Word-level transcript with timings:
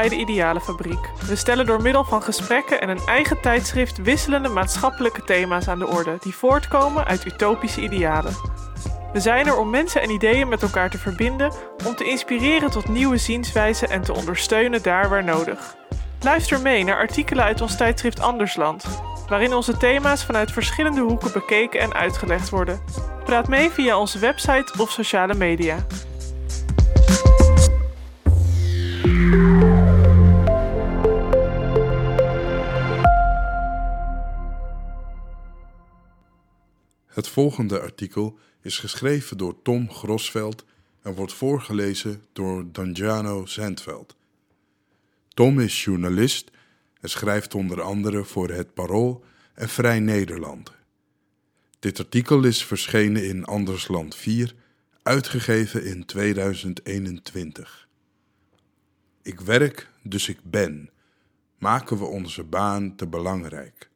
bij 0.00 0.08
de 0.08 0.16
Idealenfabriek. 0.16 1.10
We 1.26 1.36
stellen 1.36 1.66
door 1.66 1.82
middel 1.82 2.04
van 2.04 2.22
gesprekken 2.22 2.80
en 2.80 2.88
een 2.88 3.06
eigen 3.06 3.40
tijdschrift 3.40 4.02
wisselende 4.02 4.48
maatschappelijke 4.48 5.24
thema's 5.24 5.68
aan 5.68 5.78
de 5.78 5.86
orde 5.86 6.16
die 6.20 6.34
voortkomen 6.34 7.04
uit 7.04 7.24
utopische 7.24 7.80
idealen. 7.80 8.34
We 9.12 9.20
zijn 9.20 9.46
er 9.46 9.56
om 9.56 9.70
mensen 9.70 10.02
en 10.02 10.10
ideeën 10.10 10.48
met 10.48 10.62
elkaar 10.62 10.90
te 10.90 10.98
verbinden, 10.98 11.52
om 11.86 11.94
te 11.94 12.04
inspireren 12.04 12.70
tot 12.70 12.88
nieuwe 12.88 13.16
zienswijzen 13.16 13.90
en 13.90 14.02
te 14.02 14.14
ondersteunen 14.14 14.82
daar 14.82 15.08
waar 15.08 15.24
nodig. 15.24 15.76
Luister 16.20 16.60
mee 16.60 16.84
naar 16.84 16.96
artikelen 16.96 17.44
uit 17.44 17.60
ons 17.60 17.76
tijdschrift 17.76 18.20
Andersland, 18.20 18.84
waarin 19.28 19.54
onze 19.54 19.76
thema's 19.76 20.24
vanuit 20.24 20.52
verschillende 20.52 21.00
hoeken 21.00 21.32
bekeken 21.32 21.80
en 21.80 21.94
uitgelegd 21.94 22.48
worden. 22.48 22.80
Praat 23.24 23.48
mee 23.48 23.70
via 23.70 23.98
onze 23.98 24.18
website 24.18 24.72
of 24.78 24.90
sociale 24.90 25.34
media. 25.34 25.76
Het 37.10 37.28
volgende 37.28 37.80
artikel 37.80 38.38
is 38.62 38.78
geschreven 38.78 39.36
door 39.36 39.62
Tom 39.62 39.90
Grosveld 39.90 40.64
en 41.02 41.14
wordt 41.14 41.32
voorgelezen 41.32 42.22
door 42.32 42.64
Danjano 42.72 43.46
Zandveld. 43.46 44.16
Tom 45.28 45.60
is 45.60 45.84
journalist 45.84 46.50
en 47.00 47.10
schrijft 47.10 47.54
onder 47.54 47.82
andere 47.82 48.24
voor 48.24 48.50
Het 48.50 48.74
Parool 48.74 49.24
en 49.54 49.68
Vrij 49.68 50.00
Nederland. 50.00 50.72
Dit 51.78 51.98
artikel 51.98 52.44
is 52.44 52.64
verschenen 52.64 53.24
in 53.28 53.44
Andersland 53.44 54.14
4, 54.14 54.54
uitgegeven 55.02 55.84
in 55.84 56.04
2021. 56.04 57.88
Ik 59.22 59.40
werk, 59.40 59.90
dus 60.02 60.28
ik 60.28 60.38
ben. 60.42 60.90
Maken 61.58 61.98
we 61.98 62.04
onze 62.04 62.44
baan 62.44 62.96
te 62.96 63.06
belangrijk. 63.06 63.89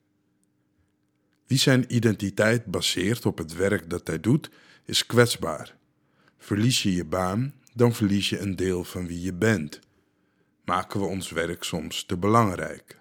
Wie 1.54 1.62
zijn 1.62 1.94
identiteit 1.94 2.64
baseert 2.64 3.26
op 3.26 3.38
het 3.38 3.54
werk 3.54 3.90
dat 3.90 4.06
hij 4.06 4.20
doet, 4.20 4.50
is 4.84 5.06
kwetsbaar. 5.06 5.76
Verlies 6.38 6.82
je 6.82 6.94
je 6.94 7.04
baan, 7.04 7.54
dan 7.74 7.94
verlies 7.94 8.28
je 8.28 8.38
een 8.38 8.56
deel 8.56 8.84
van 8.84 9.06
wie 9.06 9.20
je 9.20 9.32
bent. 9.32 9.80
Maken 10.64 11.00
we 11.00 11.06
ons 11.06 11.30
werk 11.30 11.62
soms 11.62 12.04
te 12.04 12.16
belangrijk. 12.16 13.00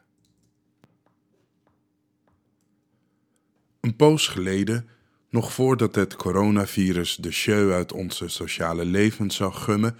Een 3.81 3.95
poos 3.95 4.27
geleden, 4.27 4.87
nog 5.29 5.53
voordat 5.53 5.95
het 5.95 6.15
coronavirus 6.15 7.15
de 7.15 7.31
show 7.31 7.71
uit 7.71 7.91
onze 7.91 8.27
sociale 8.27 8.85
levens 8.85 9.35
zou 9.35 9.53
gummen, 9.53 9.97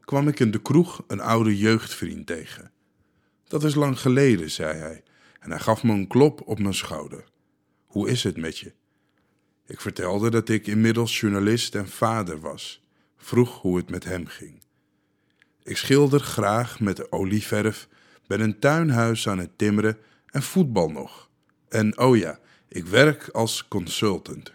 kwam 0.00 0.28
ik 0.28 0.40
in 0.40 0.50
de 0.50 0.62
kroeg 0.62 1.04
een 1.06 1.20
oude 1.20 1.58
jeugdvriend 1.58 2.26
tegen. 2.26 2.70
Dat 3.44 3.64
is 3.64 3.74
lang 3.74 4.00
geleden, 4.00 4.50
zei 4.50 4.78
hij, 4.78 5.02
en 5.40 5.50
hij 5.50 5.60
gaf 5.60 5.82
me 5.82 5.92
een 5.92 6.06
klop 6.06 6.42
op 6.46 6.58
mijn 6.58 6.74
schouder. 6.74 7.32
Hoe 7.94 8.10
is 8.10 8.22
het 8.22 8.36
met 8.36 8.58
je? 8.58 8.72
Ik 9.66 9.80
vertelde 9.80 10.30
dat 10.30 10.48
ik 10.48 10.66
inmiddels 10.66 11.20
journalist 11.20 11.74
en 11.74 11.88
vader 11.88 12.40
was, 12.40 12.84
vroeg 13.16 13.60
hoe 13.60 13.76
het 13.76 13.90
met 13.90 14.04
hem 14.04 14.26
ging. 14.26 14.62
Ik 15.62 15.76
schilder 15.76 16.20
graag 16.20 16.80
met 16.80 17.12
olieverf, 17.12 17.88
ben 18.26 18.40
een 18.40 18.58
tuinhuis 18.58 19.28
aan 19.28 19.38
het 19.38 19.58
timmeren 19.58 19.98
en 20.26 20.42
voetbal 20.42 20.90
nog. 20.90 21.30
En 21.68 21.98
oh 21.98 22.16
ja, 22.16 22.38
ik 22.68 22.86
werk 22.86 23.28
als 23.28 23.68
consultant. 23.68 24.52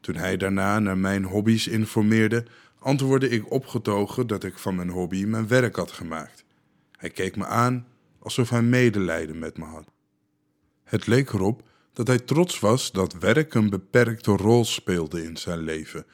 Toen 0.00 0.16
hij 0.16 0.36
daarna 0.36 0.78
naar 0.78 0.98
mijn 0.98 1.24
hobby's 1.24 1.66
informeerde, 1.66 2.46
antwoordde 2.78 3.28
ik 3.28 3.50
opgetogen 3.50 4.26
dat 4.26 4.44
ik 4.44 4.58
van 4.58 4.74
mijn 4.74 4.90
hobby 4.90 5.24
mijn 5.24 5.48
werk 5.48 5.76
had 5.76 5.90
gemaakt. 5.90 6.44
Hij 6.96 7.10
keek 7.10 7.36
me 7.36 7.46
aan 7.46 7.86
alsof 8.18 8.50
hij 8.50 8.62
medelijden 8.62 9.38
met 9.38 9.58
me 9.58 9.64
had. 9.64 9.90
Het 10.84 11.06
leek 11.06 11.32
erop 11.32 11.68
dat 11.92 12.06
hij 12.06 12.18
trots 12.18 12.58
was 12.58 12.92
dat 12.92 13.12
werk 13.12 13.54
een 13.54 13.70
beperkte 13.70 14.30
rol 14.30 14.64
speelde 14.64 15.22
in 15.22 15.36
zijn 15.36 15.58
leven, 15.60 16.06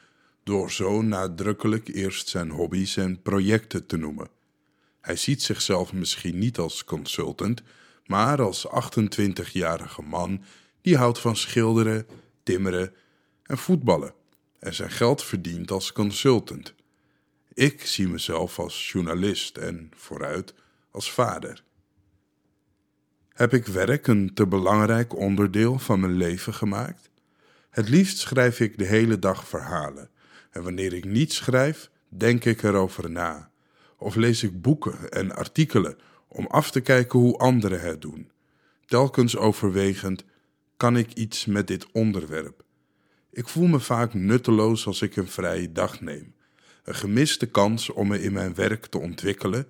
door 0.42 0.70
zo 0.70 1.02
nadrukkelijk 1.02 1.88
eerst 1.88 2.28
zijn 2.28 2.50
hobby's 2.50 2.96
en 2.96 3.22
projecten 3.22 3.86
te 3.86 3.96
noemen. 3.96 4.28
Hij 5.00 5.16
ziet 5.16 5.42
zichzelf 5.42 5.92
misschien 5.92 6.38
niet 6.38 6.58
als 6.58 6.84
consultant, 6.84 7.62
maar 8.06 8.42
als 8.42 8.66
28-jarige 8.66 10.02
man 10.02 10.42
die 10.80 10.96
houdt 10.96 11.18
van 11.18 11.36
schilderen, 11.36 12.06
timmeren 12.42 12.94
en 13.42 13.58
voetballen 13.58 14.14
en 14.58 14.74
zijn 14.74 14.90
geld 14.90 15.22
verdient 15.22 15.70
als 15.70 15.92
consultant. 15.92 16.74
Ik 17.54 17.86
zie 17.86 18.08
mezelf 18.08 18.58
als 18.58 18.90
journalist 18.90 19.56
en 19.56 19.90
vooruit 19.96 20.54
als 20.90 21.12
vader. 21.12 21.64
Heb 23.36 23.52
ik 23.54 23.66
werk 23.66 24.06
een 24.06 24.34
te 24.34 24.46
belangrijk 24.46 25.16
onderdeel 25.16 25.78
van 25.78 26.00
mijn 26.00 26.16
leven 26.16 26.54
gemaakt? 26.54 27.10
Het 27.70 27.88
liefst 27.88 28.18
schrijf 28.18 28.60
ik 28.60 28.78
de 28.78 28.84
hele 28.84 29.18
dag 29.18 29.48
verhalen. 29.48 30.10
En 30.50 30.62
wanneer 30.62 30.92
ik 30.92 31.04
niet 31.04 31.32
schrijf, 31.32 31.90
denk 32.08 32.44
ik 32.44 32.62
erover 32.62 33.10
na. 33.10 33.50
Of 33.96 34.14
lees 34.14 34.42
ik 34.42 34.62
boeken 34.62 35.10
en 35.10 35.34
artikelen 35.34 35.96
om 36.28 36.46
af 36.46 36.70
te 36.70 36.80
kijken 36.80 37.18
hoe 37.18 37.38
anderen 37.38 37.80
het 37.80 38.00
doen. 38.00 38.30
Telkens 38.86 39.36
overwegend, 39.36 40.24
kan 40.76 40.96
ik 40.96 41.12
iets 41.12 41.46
met 41.46 41.66
dit 41.66 41.86
onderwerp? 41.92 42.64
Ik 43.30 43.48
voel 43.48 43.66
me 43.66 43.80
vaak 43.80 44.14
nutteloos 44.14 44.86
als 44.86 45.02
ik 45.02 45.16
een 45.16 45.28
vrije 45.28 45.72
dag 45.72 46.00
neem. 46.00 46.34
Een 46.84 46.94
gemiste 46.94 47.46
kans 47.46 47.90
om 47.90 48.08
me 48.08 48.22
in 48.22 48.32
mijn 48.32 48.54
werk 48.54 48.86
te 48.86 48.98
ontwikkelen 48.98 49.66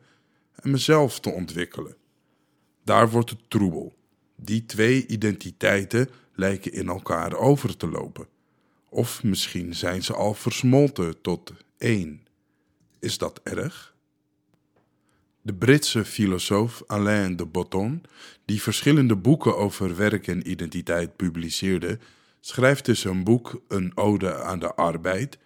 en 0.55 0.71
mezelf 0.71 1.21
te 1.21 1.31
ontwikkelen. 1.31 1.97
Daar 2.87 3.11
wordt 3.11 3.31
het 3.31 3.51
troebel. 3.51 3.97
Die 4.37 4.67
twee 4.67 5.07
identiteiten 5.07 6.09
lijken 6.35 6.73
in 6.73 6.89
elkaar 6.89 7.35
over 7.35 7.77
te 7.77 7.89
lopen. 7.89 8.27
Of 8.89 9.23
misschien 9.23 9.75
zijn 9.75 10.03
ze 10.03 10.15
al 10.15 10.35
versmolten 10.35 11.21
tot 11.21 11.53
één. 11.79 12.27
Is 12.99 13.19
dat 13.19 13.41
erg? 13.43 13.95
De 15.43 15.55
Britse 15.55 16.05
filosoof 16.05 16.83
Alain 16.87 17.37
de 17.37 17.47
Botton, 17.47 18.03
die 18.45 18.63
verschillende 18.63 19.17
boeken 19.17 19.57
over 19.57 19.97
werk 19.97 20.27
en 20.27 20.51
identiteit 20.51 21.17
publiceerde, 21.17 21.99
schrijft 22.41 22.89
in 22.89 22.97
zijn 22.97 23.25
boek 23.25 23.63
Een 23.69 23.97
ode 23.97 24.43
aan 24.43 24.59
de 24.59 24.75
arbeid 24.75 25.39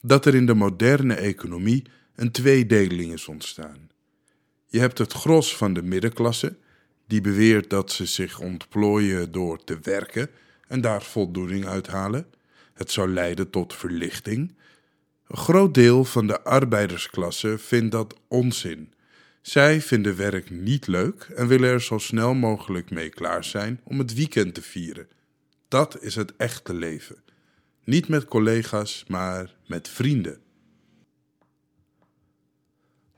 dat 0.00 0.26
er 0.26 0.34
in 0.34 0.46
de 0.46 0.54
moderne 0.54 1.14
economie 1.14 1.84
een 2.14 2.30
tweedeling 2.30 3.12
is 3.12 3.28
ontstaan. 3.28 3.90
Je 4.66 4.78
hebt 4.78 4.98
het 4.98 5.12
gros 5.12 5.56
van 5.56 5.72
de 5.72 5.82
middenklasse 5.82 6.56
die 7.10 7.20
beweert 7.20 7.70
dat 7.70 7.92
ze 7.92 8.06
zich 8.06 8.40
ontplooien 8.40 9.32
door 9.32 9.64
te 9.64 9.78
werken 9.82 10.30
en 10.68 10.80
daar 10.80 11.02
voldoening 11.02 11.66
uithalen. 11.66 12.26
Het 12.74 12.90
zou 12.90 13.08
leiden 13.08 13.50
tot 13.50 13.74
verlichting. 13.74 14.54
Een 15.26 15.36
groot 15.36 15.74
deel 15.74 16.04
van 16.04 16.26
de 16.26 16.42
arbeidersklasse 16.42 17.58
vindt 17.58 17.92
dat 17.92 18.14
onzin. 18.28 18.92
Zij 19.42 19.80
vinden 19.80 20.16
werk 20.16 20.50
niet 20.50 20.86
leuk 20.86 21.28
en 21.34 21.46
willen 21.46 21.70
er 21.70 21.82
zo 21.82 21.98
snel 21.98 22.34
mogelijk 22.34 22.90
mee 22.90 23.08
klaar 23.08 23.44
zijn 23.44 23.80
om 23.84 23.98
het 23.98 24.14
weekend 24.14 24.54
te 24.54 24.62
vieren. 24.62 25.08
Dat 25.68 26.02
is 26.02 26.14
het 26.14 26.36
echte 26.36 26.74
leven. 26.74 27.16
Niet 27.84 28.08
met 28.08 28.24
collega's, 28.24 29.04
maar 29.08 29.54
met 29.66 29.88
vrienden. 29.88 30.40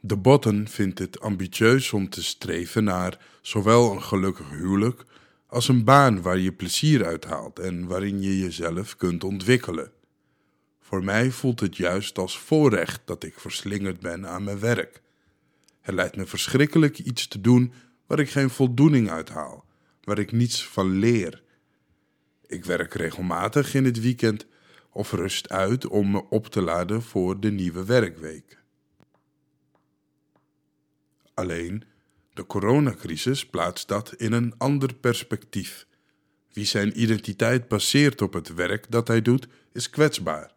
De 0.04 0.16
Botten 0.16 0.68
vindt 0.68 0.98
het 0.98 1.20
ambitieus 1.20 1.92
om 1.92 2.08
te 2.08 2.22
streven 2.22 2.84
naar 2.84 3.18
zowel 3.42 3.92
een 3.92 4.02
gelukkig 4.02 4.50
huwelijk 4.50 5.04
als 5.46 5.68
een 5.68 5.84
baan 5.84 6.22
waar 6.22 6.38
je 6.38 6.52
plezier 6.52 7.04
uit 7.04 7.24
haalt 7.24 7.58
en 7.58 7.86
waarin 7.86 8.22
je 8.22 8.38
jezelf 8.38 8.96
kunt 8.96 9.24
ontwikkelen. 9.24 9.92
Voor 10.80 11.04
mij 11.04 11.30
voelt 11.30 11.60
het 11.60 11.76
juist 11.76 12.18
als 12.18 12.38
voorrecht 12.38 13.00
dat 13.04 13.24
ik 13.24 13.40
verslingerd 13.40 14.00
ben 14.00 14.28
aan 14.28 14.44
mijn 14.44 14.58
werk. 14.58 15.02
Het 15.80 15.94
lijkt 15.94 16.16
me 16.16 16.26
verschrikkelijk 16.26 16.98
iets 16.98 17.28
te 17.28 17.40
doen 17.40 17.72
waar 18.06 18.18
ik 18.18 18.30
geen 18.30 18.50
voldoening 18.50 19.10
uit 19.10 19.28
haal, 19.28 19.64
waar 20.04 20.18
ik 20.18 20.32
niets 20.32 20.66
van 20.66 20.90
leer. 20.98 21.42
Ik 22.46 22.64
werk 22.64 22.94
regelmatig 22.94 23.74
in 23.74 23.84
het 23.84 24.00
weekend 24.00 24.46
of 24.90 25.12
rust 25.12 25.48
uit 25.48 25.86
om 25.86 26.10
me 26.10 26.24
op 26.28 26.46
te 26.46 26.60
laden 26.60 27.02
voor 27.02 27.40
de 27.40 27.50
nieuwe 27.50 27.84
werkweek. 27.84 28.61
Alleen, 31.34 31.84
de 32.34 32.46
coronacrisis 32.46 33.46
plaatst 33.46 33.88
dat 33.88 34.14
in 34.14 34.32
een 34.32 34.54
ander 34.58 34.94
perspectief. 34.94 35.86
Wie 36.52 36.64
zijn 36.64 37.00
identiteit 37.00 37.68
baseert 37.68 38.22
op 38.22 38.32
het 38.32 38.54
werk 38.54 38.90
dat 38.90 39.08
hij 39.08 39.22
doet, 39.22 39.46
is 39.72 39.90
kwetsbaar. 39.90 40.52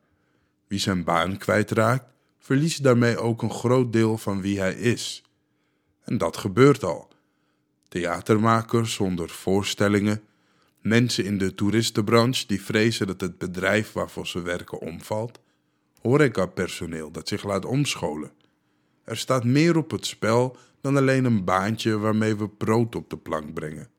Wie 0.68 0.80
zijn 0.80 1.04
baan 1.04 1.38
kwijtraakt, 1.38 2.06
verliest 2.39 2.83
daarmee 2.83 3.18
ook 3.18 3.42
een 3.42 3.51
groot 3.51 3.94
deel 3.94 4.18
van 4.18 4.42
wie 4.42 4.60
hij 4.60 4.74
is. 4.74 5.24
En 6.04 6.18
dat 6.18 6.38
gebeurt 6.38 6.83
al. 6.83 7.13
Theatermakers 7.88 8.94
zonder 8.94 9.30
voorstellingen, 9.30 10.24
mensen 10.81 11.25
in 11.25 11.38
de 11.38 11.56
toeristenbranche 11.56 12.48
die 12.48 12.62
vrezen 12.62 13.07
dat 13.07 13.21
het 13.21 13.38
bedrijf 13.38 13.92
waarvoor 13.92 14.28
ze 14.28 14.42
werken 14.42 14.80
omvalt, 14.80 15.39
horecapersoneel 16.01 17.12
dat 17.12 17.28
zich 17.28 17.44
laat 17.44 17.66
omscholen. 17.66 18.31
Er 19.06 19.18
staat 19.18 19.44
meer 19.44 19.78
op 19.78 19.92
het 19.92 20.06
spel 20.06 20.57
dan 20.81 20.98
alleen 20.98 21.25
een 21.25 21.44
baantje 21.44 21.98
waarmee 21.98 22.36
we 22.36 22.50
brood 22.50 22.96
op 22.96 23.10
de 23.10 23.18
plank 23.18 23.54
brengen. 23.54 23.90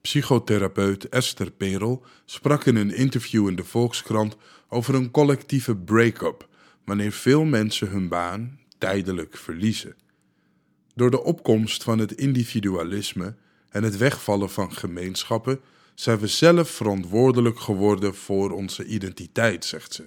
Psychotherapeut 0.00 1.08
Esther 1.08 1.50
Perel 1.50 2.04
sprak 2.24 2.64
in 2.64 2.76
een 2.76 2.94
interview 2.94 3.48
in 3.48 3.56
de 3.56 3.64
Volkskrant 3.64 4.36
over 4.68 4.94
een 4.94 5.10
collectieve 5.10 5.76
break-up 5.76 6.48
wanneer 6.84 7.12
veel 7.12 7.44
mensen 7.44 7.88
hun 7.88 8.08
baan 8.08 8.58
tijdelijk 8.78 9.36
verliezen. 9.36 9.96
Door 10.94 11.10
de 11.10 11.22
opkomst 11.22 11.82
van 11.82 11.98
het 11.98 12.12
individualisme 12.12 13.36
en 13.70 13.82
het 13.82 13.96
wegvallen 13.96 14.50
van 14.50 14.72
gemeenschappen 14.72 15.60
zijn 15.94 16.18
we 16.18 16.26
zelf 16.26 16.70
verantwoordelijk 16.70 17.60
geworden 17.60 18.14
voor 18.14 18.50
onze 18.50 18.84
identiteit, 18.84 19.64
zegt 19.64 19.92
ze. 19.92 20.06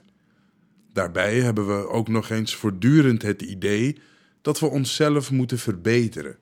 Daarbij 0.94 1.40
hebben 1.40 1.68
we 1.68 1.88
ook 1.88 2.08
nog 2.08 2.30
eens 2.30 2.56
voortdurend 2.56 3.22
het 3.22 3.42
idee 3.42 3.98
dat 4.42 4.60
we 4.60 4.66
onszelf 4.66 5.32
moeten 5.32 5.60
verbeteren. 5.60 6.38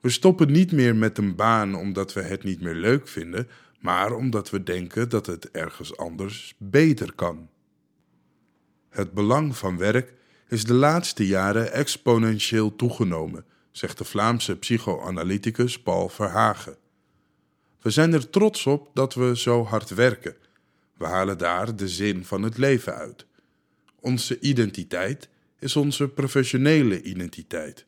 We 0.00 0.10
stoppen 0.10 0.52
niet 0.52 0.72
meer 0.72 0.96
met 0.96 1.18
een 1.18 1.34
baan 1.34 1.74
omdat 1.74 2.12
we 2.12 2.22
het 2.22 2.44
niet 2.44 2.60
meer 2.60 2.74
leuk 2.74 3.08
vinden, 3.08 3.48
maar 3.80 4.12
omdat 4.12 4.50
we 4.50 4.62
denken 4.62 5.08
dat 5.08 5.26
het 5.26 5.50
ergens 5.50 5.96
anders 5.96 6.54
beter 6.58 7.12
kan. 7.14 7.48
Het 8.88 9.12
belang 9.12 9.56
van 9.56 9.78
werk 9.78 10.12
is 10.48 10.64
de 10.64 10.74
laatste 10.74 11.26
jaren 11.26 11.72
exponentieel 11.72 12.76
toegenomen, 12.76 13.44
zegt 13.70 13.98
de 13.98 14.04
Vlaamse 14.04 14.56
psychoanalyticus 14.56 15.82
Paul 15.82 16.08
Verhagen. 16.08 16.76
We 17.80 17.90
zijn 17.90 18.12
er 18.12 18.30
trots 18.30 18.66
op 18.66 18.90
dat 18.94 19.14
we 19.14 19.36
zo 19.36 19.64
hard 19.64 19.90
werken. 19.90 20.36
We 20.96 21.04
halen 21.04 21.38
daar 21.38 21.76
de 21.76 21.88
zin 21.88 22.24
van 22.24 22.42
het 22.42 22.58
leven 22.58 22.94
uit. 22.94 23.26
Onze 24.00 24.40
identiteit 24.40 25.28
is 25.58 25.76
onze 25.76 26.08
professionele 26.08 27.02
identiteit. 27.02 27.86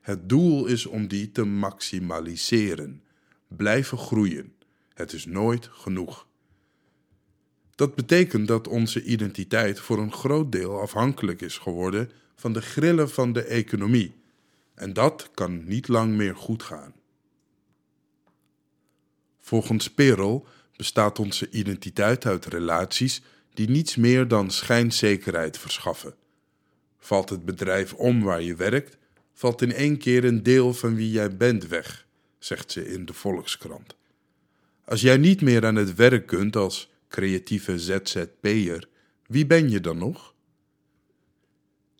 Het 0.00 0.28
doel 0.28 0.66
is 0.66 0.86
om 0.86 1.08
die 1.08 1.32
te 1.32 1.44
maximaliseren, 1.44 3.02
blijven 3.48 3.98
groeien. 3.98 4.52
Het 4.94 5.12
is 5.12 5.26
nooit 5.26 5.68
genoeg. 5.72 6.26
Dat 7.74 7.94
betekent 7.94 8.48
dat 8.48 8.68
onze 8.68 9.02
identiteit 9.02 9.80
voor 9.80 9.98
een 9.98 10.12
groot 10.12 10.52
deel 10.52 10.80
afhankelijk 10.80 11.40
is 11.40 11.58
geworden 11.58 12.10
van 12.36 12.52
de 12.52 12.62
grillen 12.62 13.10
van 13.10 13.32
de 13.32 13.42
economie. 13.42 14.14
En 14.74 14.92
dat 14.92 15.30
kan 15.34 15.64
niet 15.64 15.88
lang 15.88 16.14
meer 16.16 16.36
goed 16.36 16.62
gaan. 16.62 16.94
Volgens 19.40 19.90
Perel 19.90 20.46
bestaat 20.76 21.18
onze 21.18 21.50
identiteit 21.50 22.26
uit 22.26 22.46
relaties 22.46 23.22
die 23.54 23.70
niets 23.70 23.96
meer 23.96 24.28
dan 24.28 24.50
schijnzekerheid 24.50 25.58
verschaffen. 25.58 26.14
Valt 26.98 27.30
het 27.30 27.44
bedrijf 27.44 27.94
om 27.94 28.22
waar 28.22 28.42
je 28.42 28.54
werkt, 28.54 28.96
valt 29.32 29.62
in 29.62 29.72
één 29.72 29.98
keer 29.98 30.24
een 30.24 30.42
deel 30.42 30.74
van 30.74 30.94
wie 30.94 31.10
jij 31.10 31.36
bent 31.36 31.66
weg, 31.66 32.06
zegt 32.38 32.72
ze 32.72 32.92
in 32.92 33.04
de 33.04 33.12
Volkskrant. 33.12 33.96
Als 34.84 35.00
jij 35.00 35.16
niet 35.16 35.40
meer 35.40 35.66
aan 35.66 35.74
het 35.74 35.94
werk 35.94 36.26
kunt 36.26 36.56
als 36.56 36.90
creatieve 37.08 37.78
ZZP'er, 37.78 38.88
wie 39.26 39.46
ben 39.46 39.70
je 39.70 39.80
dan 39.80 39.98
nog? 39.98 40.34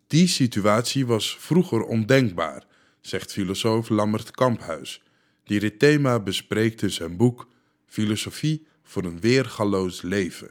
Die 0.07 0.27
situatie 0.27 1.07
was 1.07 1.37
vroeger 1.39 1.83
ondenkbaar, 1.83 2.67
zegt 3.01 3.33
filosoof 3.33 3.89
Lammert 3.89 4.31
Kamphuis, 4.31 5.03
die 5.45 5.61
dit 5.61 5.79
thema 5.79 6.21
bespreekt 6.21 6.83
in 6.83 6.91
zijn 6.91 7.17
boek 7.17 7.49
Filosofie 7.87 8.67
voor 8.83 9.05
een 9.05 9.21
weergaloos 9.21 10.03
leven. 10.03 10.51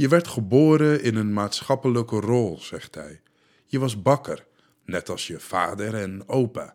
Je 0.00 0.08
werd 0.08 0.28
geboren 0.28 1.02
in 1.02 1.16
een 1.16 1.32
maatschappelijke 1.32 2.20
rol, 2.20 2.58
zegt 2.60 2.94
hij. 2.94 3.20
Je 3.66 3.78
was 3.78 4.02
bakker, 4.02 4.46
net 4.84 5.08
als 5.08 5.26
je 5.26 5.40
vader 5.40 5.94
en 5.94 6.28
opa. 6.28 6.74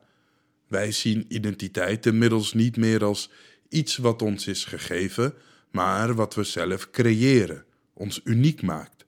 Wij 0.68 0.92
zien 0.92 1.26
identiteit 1.28 2.06
inmiddels 2.06 2.54
niet 2.54 2.78
meer 2.78 3.04
als 3.04 3.30
iets 3.70 3.98
wat 3.98 4.22
ons 4.22 4.48
is 4.48 4.66
gegeven, 4.66 5.34
maar 5.72 6.14
wat 6.14 6.36
we 6.36 6.44
zelf 6.44 6.90
creëren, 6.92 7.66
ons 7.94 8.22
uniek 8.24 8.62
maakt. 8.62 9.06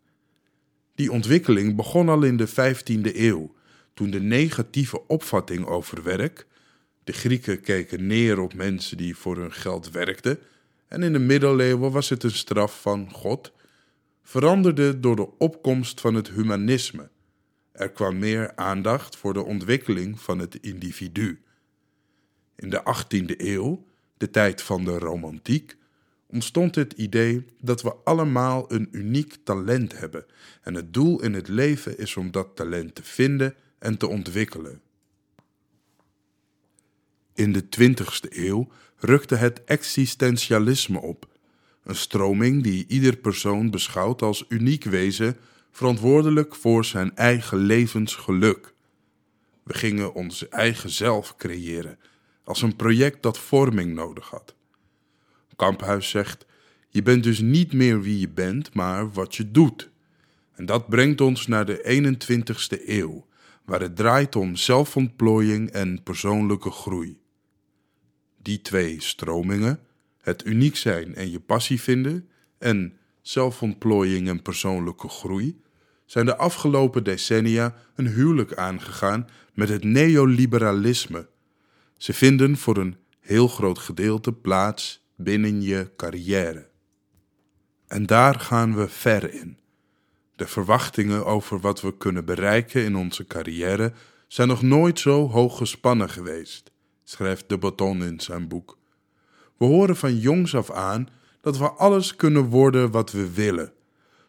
Die 0.95 1.11
ontwikkeling 1.11 1.75
begon 1.75 2.09
al 2.09 2.23
in 2.23 2.37
de 2.37 2.47
15e 2.47 3.15
eeuw, 3.15 3.55
toen 3.93 4.09
de 4.09 4.21
negatieve 4.21 5.07
opvatting 5.07 5.65
over 5.65 6.03
werk, 6.03 6.47
de 7.03 7.13
Grieken 7.13 7.61
keken 7.61 8.07
neer 8.07 8.39
op 8.39 8.53
mensen 8.53 8.97
die 8.97 9.15
voor 9.15 9.37
hun 9.37 9.53
geld 9.53 9.91
werkten, 9.91 10.39
en 10.87 11.03
in 11.03 11.13
de 11.13 11.19
middeleeuwen 11.19 11.91
was 11.91 12.09
het 12.09 12.23
een 12.23 12.31
straf 12.31 12.81
van 12.81 13.11
God, 13.11 13.55
veranderde 14.27 14.99
door 14.99 15.15
de 15.15 15.37
opkomst 15.37 16.01
van 16.01 16.13
het 16.15 16.29
humanisme. 16.29 17.09
Er 17.71 17.91
kwam 17.91 18.19
meer 18.19 18.55
aandacht 18.55 19.15
voor 19.15 19.33
de 19.33 19.43
ontwikkeling 19.43 20.19
van 20.19 20.39
het 20.39 20.55
individu. 20.55 21.41
In 22.55 22.69
de 22.69 22.81
18e 22.81 23.35
eeuw, 23.37 23.85
de 24.17 24.29
tijd 24.29 24.61
van 24.61 24.83
de 24.83 24.99
romantiek, 24.99 25.77
ontstond 26.25 26.75
het 26.75 26.93
idee 26.93 27.45
dat 27.61 27.81
we 27.81 27.93
allemaal 28.03 28.71
een 28.71 28.87
uniek 28.91 29.35
talent 29.43 29.99
hebben 29.99 30.25
en 30.61 30.73
het 30.73 30.93
doel 30.93 31.21
in 31.21 31.33
het 31.33 31.47
leven 31.47 31.97
is 31.97 32.17
om 32.17 32.31
dat 32.31 32.55
talent 32.55 32.95
te 32.95 33.03
vinden 33.03 33.55
en 33.79 33.97
te 33.97 34.07
ontwikkelen. 34.07 34.81
In 37.33 37.53
de 37.53 37.63
20e 37.63 38.29
eeuw 38.29 38.67
rukte 38.97 39.35
het 39.35 39.63
existentialisme 39.63 41.01
op, 41.01 41.36
een 41.87 41.95
stroming 41.95 42.63
die 42.63 42.85
ieder 42.87 43.17
persoon 43.17 43.69
beschouwt 43.69 44.21
als 44.21 44.45
uniek 44.49 44.83
wezen, 44.83 45.37
verantwoordelijk 45.71 46.55
voor 46.55 46.85
zijn 46.85 47.15
eigen 47.15 47.57
levensgeluk. 47.57 48.73
We 49.63 49.73
gingen 49.73 50.13
onze 50.13 50.47
eigen 50.49 50.89
zelf 50.89 51.35
creëren, 51.35 51.99
als 52.43 52.61
een 52.61 52.75
project 52.75 53.23
dat 53.23 53.39
vorming 53.39 53.93
nodig 53.93 54.29
had. 54.29 54.55
Kamphuis 55.55 56.09
zegt: 56.09 56.45
Je 56.89 57.01
bent 57.01 57.23
dus 57.23 57.39
niet 57.39 57.73
meer 57.73 58.01
wie 58.01 58.19
je 58.19 58.29
bent, 58.29 58.73
maar 58.73 59.11
wat 59.11 59.35
je 59.35 59.51
doet. 59.51 59.89
En 60.53 60.65
dat 60.65 60.87
brengt 60.87 61.21
ons 61.21 61.47
naar 61.47 61.65
de 61.65 61.81
21ste 61.83 62.87
eeuw, 62.87 63.25
waar 63.65 63.81
het 63.81 63.95
draait 63.95 64.35
om 64.35 64.55
zelfontplooiing 64.55 65.69
en 65.69 66.03
persoonlijke 66.03 66.71
groei. 66.71 67.19
Die 68.41 68.61
twee 68.61 69.01
stromingen, 69.01 69.79
het 70.27 70.45
uniek 70.45 70.75
zijn 70.75 71.15
en 71.15 71.31
je 71.31 71.39
passie 71.39 71.81
vinden, 71.81 72.29
en 72.57 72.97
zelfontplooiing 73.21 74.27
en 74.27 74.41
persoonlijke 74.41 75.07
groei, 75.07 75.61
zijn 76.05 76.25
de 76.25 76.37
afgelopen 76.37 77.03
decennia 77.03 77.75
een 77.95 78.07
huwelijk 78.07 78.53
aangegaan 78.53 79.27
met 79.53 79.69
het 79.69 79.83
neoliberalisme. 79.83 81.27
Ze 81.97 82.13
vinden 82.13 82.57
voor 82.57 82.77
een 82.77 82.97
heel 83.19 83.47
groot 83.47 83.79
gedeelte 83.79 84.33
plaats 84.33 85.05
binnen 85.15 85.61
je 85.61 85.91
carrière. 85.95 86.69
En 87.87 88.05
daar 88.05 88.39
gaan 88.39 88.75
we 88.75 88.87
ver 88.87 89.33
in. 89.33 89.57
De 90.35 90.47
verwachtingen 90.47 91.25
over 91.25 91.59
wat 91.59 91.81
we 91.81 91.97
kunnen 91.97 92.25
bereiken 92.25 92.83
in 92.83 92.95
onze 92.95 93.25
carrière 93.25 93.93
zijn 94.27 94.47
nog 94.47 94.61
nooit 94.61 94.99
zo 94.99 95.29
hoog 95.29 95.57
gespannen 95.57 96.09
geweest, 96.09 96.71
schrijft 97.03 97.49
de 97.49 97.57
Baton 97.57 98.03
in 98.03 98.19
zijn 98.19 98.47
boek. 98.47 98.76
We 99.57 99.65
horen 99.65 99.95
van 99.95 100.17
jongs 100.17 100.55
af 100.55 100.71
aan 100.71 101.07
dat 101.41 101.57
we 101.57 101.69
alles 101.69 102.15
kunnen 102.15 102.43
worden 102.43 102.91
wat 102.91 103.11
we 103.11 103.33
willen, 103.33 103.73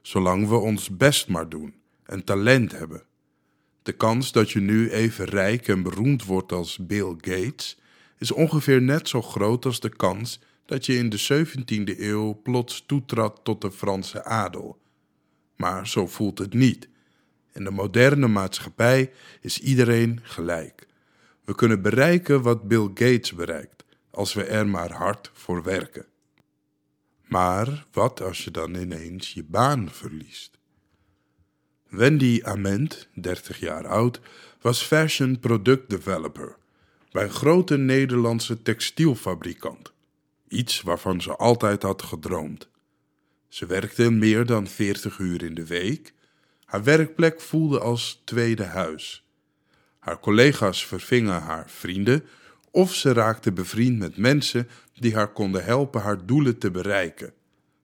zolang 0.03 0.49
we 0.49 0.55
ons 0.55 0.97
best 0.97 1.29
maar 1.29 1.49
doen 1.49 1.75
en 2.05 2.25
talent 2.25 2.73
hebben. 2.73 3.03
De 3.83 3.93
kans 3.93 4.33
dat 4.33 4.51
je 4.51 4.61
nu 4.61 4.91
even 4.91 5.25
rijk 5.25 5.69
en 5.69 5.83
beroemd 5.83 6.25
wordt 6.25 6.53
als 6.53 6.79
Bill 6.87 7.15
Gates 7.21 7.79
is 8.19 8.33
ongeveer 8.33 8.83
net 8.83 9.09
zo 9.09 9.23
groot 9.23 9.65
als 9.65 9.81
de 9.81 9.97
kans 9.97 10.41
dat 10.67 10.87
je 10.87 10.97
in 10.97 11.09
de 11.09 11.47
17e 11.47 12.01
eeuw 12.01 12.41
plots 12.43 12.85
toetrad 12.87 13.41
tot 13.43 13.61
de 13.61 13.73
Franse 13.73 14.25
adel. 14.25 14.79
Maar 15.57 15.89
zo 15.89 16.07
voelt 16.07 16.39
het 16.39 16.55
niet. 16.55 16.89
In 17.53 17.65
de 17.65 17.71
moderne 17.71 18.29
maatschappij 18.29 19.11
is 19.41 19.61
iedereen 19.61 20.21
gelijk. 20.23 20.87
We 21.45 21.55
kunnen 21.55 21.83
bereiken 21.83 22.43
wat 22.43 22.69
Bill 22.69 22.89
Gates 22.95 23.35
bereikt, 23.35 23.78
als 24.19 24.35
we 24.35 24.45
er 24.45 24.69
maar 24.69 24.93
hard 24.93 25.31
voor 25.33 25.63
werken. 25.63 26.07
Maar 27.25 27.87
wat 27.93 28.21
als 28.21 28.45
je 28.45 28.51
dan 28.51 28.75
ineens 28.75 29.33
je 29.33 29.45
baan 29.45 29.91
verliest? 29.91 30.59
Wendy 31.89 32.41
Ament, 32.43 33.09
30 33.15 33.61
jaar 33.61 33.87
oud, 33.87 34.21
was 34.61 34.83
fashion 34.83 35.39
product 35.39 35.91
developer 35.91 36.57
bij 37.11 37.23
een 37.23 37.31
grote 37.31 37.77
Nederlandse 37.77 38.63
textielfabrikant. 38.63 39.93
Iets 40.49 40.83
waarvan 40.83 41.21
ze 41.21 41.37
altijd 41.37 41.83
had 41.83 42.03
gedroomd. 42.03 42.69
Ze 43.49 43.67
werkte 43.67 44.11
meer 44.11 44.47
dan 44.47 44.67
40 44.67 45.19
uur 45.19 45.43
in 45.43 45.55
de 45.55 45.67
week. 45.67 46.13
Haar 46.65 46.85
werkplek 46.85 47.41
voelde 47.41 47.81
als 47.81 48.23
tweede 48.25 48.65
huis. 48.65 49.27
Haar 49.99 50.21
collega's 50.21 50.87
vervingen 50.87 51.43
haar 51.43 51.71
vrienden 51.71 52.25
of 52.71 52.95
ze 52.95 53.13
raakte 53.13 53.53
bevriend 53.53 53.99
met 53.99 54.17
mensen 54.17 54.69
die 54.95 55.15
haar 55.15 55.33
konden 55.33 55.65
helpen 55.65 56.01
haar 56.01 56.27
doelen 56.27 56.59
te 56.59 56.71
bereiken. 56.71 57.33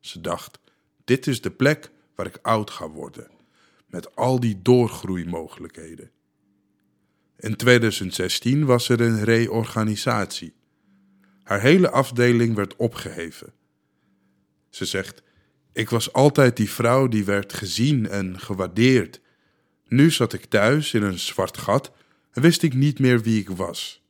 Ze 0.00 0.20
dacht: 0.20 0.58
dit 1.04 1.26
is 1.26 1.40
de 1.40 1.50
plek 1.50 1.90
waar 2.14 2.26
ik 2.26 2.38
oud 2.42 2.70
ga 2.70 2.88
worden. 2.88 3.32
met 3.86 4.16
al 4.16 4.40
die 4.40 4.62
doorgroeimogelijkheden. 4.62 6.10
In 7.36 7.56
2016 7.56 8.64
was 8.64 8.88
er 8.88 9.00
een 9.00 9.24
reorganisatie. 9.24 10.54
Haar 11.42 11.60
hele 11.60 11.90
afdeling 11.90 12.54
werd 12.54 12.76
opgeheven. 12.76 13.52
Ze 14.70 14.84
zegt: 14.84 15.22
Ik 15.72 15.90
was 15.90 16.12
altijd 16.12 16.56
die 16.56 16.70
vrouw 16.70 17.08
die 17.08 17.24
werd 17.24 17.52
gezien 17.52 18.08
en 18.08 18.40
gewaardeerd. 18.40 19.20
Nu 19.86 20.10
zat 20.10 20.32
ik 20.32 20.44
thuis 20.44 20.94
in 20.94 21.02
een 21.02 21.18
zwart 21.18 21.58
gat 21.58 21.92
en 22.30 22.42
wist 22.42 22.62
ik 22.62 22.74
niet 22.74 22.98
meer 22.98 23.20
wie 23.20 23.40
ik 23.40 23.48
was. 23.48 24.03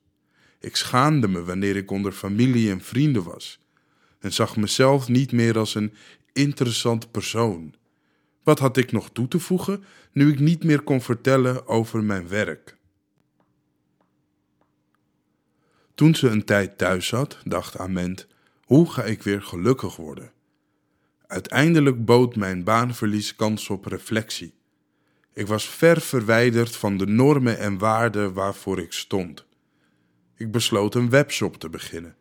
Ik 0.64 0.76
schaamde 0.76 1.28
me 1.28 1.44
wanneer 1.44 1.76
ik 1.76 1.90
onder 1.90 2.12
familie 2.12 2.70
en 2.70 2.80
vrienden 2.80 3.22
was 3.22 3.58
en 4.18 4.32
zag 4.32 4.56
mezelf 4.56 5.08
niet 5.08 5.32
meer 5.32 5.58
als 5.58 5.74
een 5.74 5.94
interessant 6.32 7.10
persoon. 7.10 7.74
Wat 8.42 8.58
had 8.58 8.76
ik 8.76 8.92
nog 8.92 9.10
toe 9.10 9.28
te 9.28 9.38
voegen 9.38 9.84
nu 10.12 10.32
ik 10.32 10.38
niet 10.38 10.64
meer 10.64 10.82
kon 10.82 11.00
vertellen 11.00 11.66
over 11.66 12.04
mijn 12.04 12.28
werk? 12.28 12.76
Toen 15.94 16.14
ze 16.14 16.28
een 16.28 16.44
tijd 16.44 16.78
thuis 16.78 17.06
zat, 17.06 17.38
dacht 17.44 17.78
Ament: 17.78 18.26
hoe 18.64 18.90
ga 18.90 19.02
ik 19.02 19.22
weer 19.22 19.42
gelukkig 19.42 19.96
worden? 19.96 20.32
Uiteindelijk 21.26 22.04
bood 22.04 22.36
mijn 22.36 22.64
baanverlies 22.64 23.36
kans 23.36 23.70
op 23.70 23.84
reflectie. 23.84 24.54
Ik 25.32 25.46
was 25.46 25.68
ver 25.68 26.00
verwijderd 26.00 26.76
van 26.76 26.96
de 26.96 27.06
normen 27.06 27.58
en 27.58 27.78
waarden 27.78 28.32
waarvoor 28.32 28.78
ik 28.78 28.92
stond. 28.92 29.46
Ik 30.36 30.50
besloot 30.50 30.94
een 30.94 31.10
webshop 31.10 31.56
te 31.56 31.68
beginnen 31.68 32.16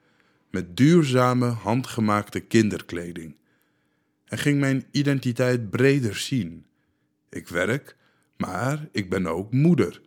met 0.53 0.77
duurzame 0.77 1.48
handgemaakte 1.48 2.39
kinderkleding 2.39 3.36
en 4.25 4.38
ging 4.38 4.60
mijn 4.60 4.86
identiteit 4.91 5.70
breder 5.70 6.15
zien. 6.15 6.65
Ik 7.29 7.48
werk, 7.48 7.96
maar 8.38 8.88
ik 8.91 9.10
ben 9.10 9.27
ook 9.27 9.51
moeder. 9.51 10.01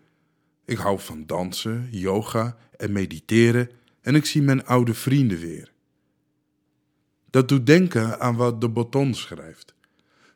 Ik 0.64 0.76
hou 0.76 1.00
van 1.00 1.26
dansen, 1.26 1.88
yoga 1.90 2.56
en 2.76 2.92
mediteren 2.92 3.70
en 4.00 4.14
ik 4.14 4.24
zie 4.24 4.42
mijn 4.42 4.66
oude 4.66 4.94
vrienden 4.94 5.38
weer. 5.38 5.72
Dat 7.30 7.48
doet 7.48 7.66
denken 7.66 8.20
aan 8.20 8.36
wat 8.36 8.60
de 8.60 8.68
Botton 8.68 9.14
schrijft. 9.14 9.74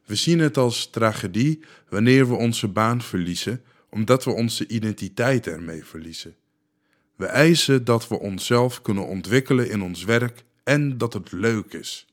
We 0.05 0.15
zien 0.15 0.39
het 0.39 0.57
als 0.57 0.91
tragedie 0.91 1.61
wanneer 1.89 2.29
we 2.29 2.35
onze 2.35 2.69
baan 2.69 3.03
verliezen, 3.03 3.63
omdat 3.91 4.25
we 4.25 4.31
onze 4.31 4.69
identiteit 4.69 5.47
ermee 5.47 5.85
verliezen. 5.85 6.35
We 7.21 7.27
eisen 7.27 7.85
dat 7.85 8.09
we 8.09 8.19
onszelf 8.19 8.83
kunnen 8.83 9.07
ontwikkelen 9.07 9.71
in 9.71 9.83
ons 9.83 10.05
werk 10.05 10.45
en 10.65 10.99
dat 10.99 11.13
het 11.13 11.33
leuk 11.33 11.73
is. 11.73 12.07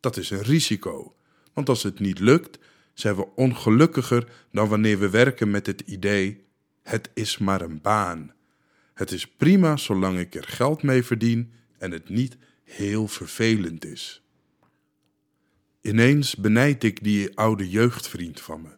Dat 0.00 0.16
is 0.16 0.30
een 0.30 0.42
risico, 0.42 1.14
want 1.52 1.68
als 1.68 1.82
het 1.82 1.98
niet 1.98 2.18
lukt, 2.18 2.58
zijn 2.94 3.16
we 3.16 3.26
ongelukkiger 3.34 4.28
dan 4.52 4.68
wanneer 4.68 4.98
we 4.98 5.10
werken 5.10 5.50
met 5.50 5.66
het 5.66 5.80
idee: 5.80 6.44
het 6.82 7.10
is 7.14 7.38
maar 7.38 7.60
een 7.60 7.80
baan. 7.80 8.32
Het 8.94 9.10
is 9.10 9.26
prima 9.26 9.76
zolang 9.76 10.18
ik 10.18 10.34
er 10.34 10.44
geld 10.44 10.82
mee 10.82 11.02
verdien 11.02 11.52
en 11.78 11.90
het 11.90 12.08
niet 12.08 12.36
heel 12.64 13.08
vervelend 13.08 13.84
is. 13.84 14.22
Ineens 15.80 16.36
benijd 16.36 16.84
ik 16.84 17.04
die 17.04 17.36
oude 17.36 17.68
jeugdvriend 17.68 18.40
van 18.40 18.62
me. 18.62 18.76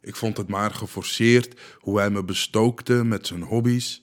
Ik 0.00 0.16
vond 0.16 0.36
het 0.36 0.48
maar 0.48 0.70
geforceerd 0.70 1.60
hoe 1.78 1.98
hij 1.98 2.10
me 2.10 2.24
bestookte 2.24 3.04
met 3.04 3.26
zijn 3.26 3.42
hobby's, 3.42 4.02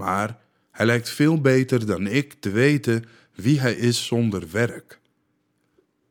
maar 0.00 0.38
hij 0.70 0.86
lijkt 0.86 1.10
veel 1.10 1.40
beter 1.40 1.86
dan 1.86 2.06
ik 2.06 2.32
te 2.32 2.50
weten 2.50 3.04
wie 3.34 3.60
hij 3.60 3.74
is 3.74 4.06
zonder 4.06 4.50
werk. 4.50 5.00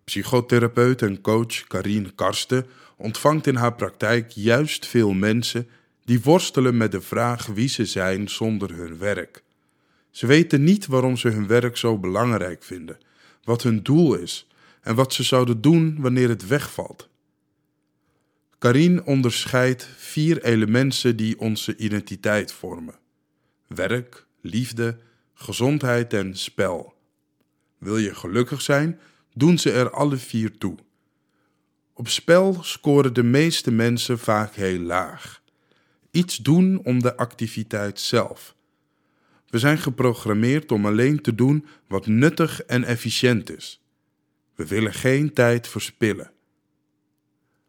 Psychotherapeut 0.04 1.02
en 1.02 1.22
coach 1.22 1.68
Karine 1.68 2.12
Karsten 2.16 2.66
ontvangt 2.98 3.48
in 3.48 3.56
haar 3.56 3.74
praktijk 3.74 4.32
juist 4.32 4.86
veel 4.88 5.14
mensen 5.14 5.68
die 6.04 6.22
worstelen 6.22 6.78
met 6.78 6.92
de 6.92 7.02
vraag 7.02 7.46
wie 7.46 7.68
ze 7.68 7.86
zijn 7.86 8.30
zonder 8.30 8.76
hun 8.76 8.98
werk. 8.98 9.44
Ze 10.12 10.28
weten 10.28 10.64
niet 10.64 10.86
waarom 10.86 11.18
ze 11.18 11.30
hun 11.30 11.48
werk 11.48 11.78
zo 11.78 11.98
belangrijk 11.98 12.64
vinden, 12.64 12.98
wat 13.44 13.64
hun 13.64 13.84
doel 13.84 14.16
is 14.16 14.48
en 14.82 14.96
wat 14.96 15.14
ze 15.14 15.24
zouden 15.24 15.62
doen 15.62 15.98
wanneer 16.00 16.30
het 16.30 16.48
wegvalt. 16.48 17.10
Karin 18.58 19.04
onderscheidt 19.04 19.90
vier 19.98 20.44
elementen 20.44 21.16
die 21.16 21.40
onze 21.40 21.78
identiteit 21.78 22.52
vormen: 22.52 22.99
werk, 23.70 24.26
liefde, 24.42 24.98
gezondheid 25.34 26.14
en 26.14 26.38
spel. 26.38 26.94
Wil 27.78 27.98
je 27.98 28.16
gelukkig 28.16 28.62
zijn, 28.62 29.00
doen 29.34 29.58
ze 29.58 29.72
er 29.72 29.92
alle 29.92 30.18
vier 30.18 30.58
toe. 30.58 30.78
Op 31.94 32.08
spel 32.08 32.64
scoren 32.64 33.14
de 33.14 33.24
meeste 33.24 33.72
mensen 33.72 34.20
vaak 34.20 34.54
heel 34.54 34.80
laag. 34.80 35.42
Iets 36.12 36.38
doen 36.38 36.82
om 36.84 37.02
de 37.02 37.18
activiteit 37.18 38.00
zelf. 38.00 38.56
We 39.48 39.60
zijn 39.60 39.78
geprogrammeerd 39.78 40.72
om 40.72 40.86
alleen 40.86 41.22
te 41.22 41.36
doen 41.36 41.66
wat 41.88 42.08
nuttig 42.08 42.62
en 42.64 42.84
efficiënt 42.84 43.58
is. 43.58 43.82
We 44.56 44.68
willen 44.68 44.94
geen 44.94 45.34
tijd 45.34 45.68
verspillen. 45.68 46.32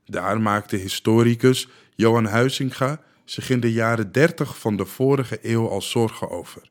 Daar 0.04 0.40
maakte 0.40 0.76
historicus 0.76 1.68
Johan 1.94 2.24
Huizinga 2.24 3.02
zich 3.30 3.50
in 3.50 3.60
de 3.60 3.72
jaren 3.72 4.12
30 4.12 4.58
van 4.58 4.76
de 4.76 4.84
vorige 4.84 5.38
eeuw 5.42 5.68
al 5.68 5.82
zorgen 5.82 6.30
over. 6.30 6.70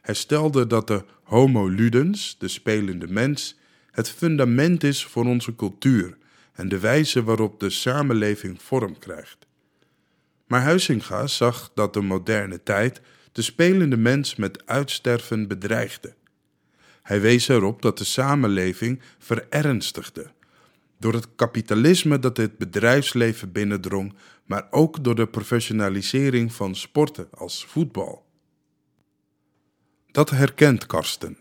Hij 0.00 0.14
stelde 0.14 0.66
dat 0.66 0.86
de 0.86 1.04
homo 1.22 1.68
ludens, 1.68 2.36
de 2.38 2.48
spelende 2.48 3.06
mens, 3.08 3.58
het 3.90 4.10
fundament 4.10 4.84
is 4.84 5.04
voor 5.04 5.24
onze 5.24 5.54
cultuur 5.54 6.16
en 6.52 6.68
de 6.68 6.78
wijze 6.78 7.22
waarop 7.22 7.60
de 7.60 7.70
samenleving 7.70 8.62
vorm 8.62 8.98
krijgt. 8.98 9.46
Maar 10.46 10.62
Huizinga 10.62 11.26
zag 11.26 11.70
dat 11.74 11.92
de 11.92 12.00
moderne 12.00 12.62
tijd 12.62 13.00
de 13.32 13.42
spelende 13.42 13.96
mens 13.96 14.36
met 14.36 14.66
uitsterven 14.66 15.48
bedreigde. 15.48 16.14
Hij 17.02 17.20
wees 17.20 17.48
erop 17.48 17.82
dat 17.82 17.98
de 17.98 18.04
samenleving 18.04 19.00
verernstigde 19.18 20.30
door 21.04 21.12
het 21.12 21.28
kapitalisme 21.36 22.18
dat 22.18 22.36
het 22.36 22.58
bedrijfsleven 22.58 23.52
binnendrong, 23.52 24.14
maar 24.44 24.66
ook 24.70 25.04
door 25.04 25.14
de 25.14 25.26
professionalisering 25.26 26.52
van 26.52 26.74
sporten 26.74 27.28
als 27.30 27.64
voetbal. 27.64 28.24
Dat 30.10 30.30
herkent 30.30 30.86
Karsten. 30.86 31.36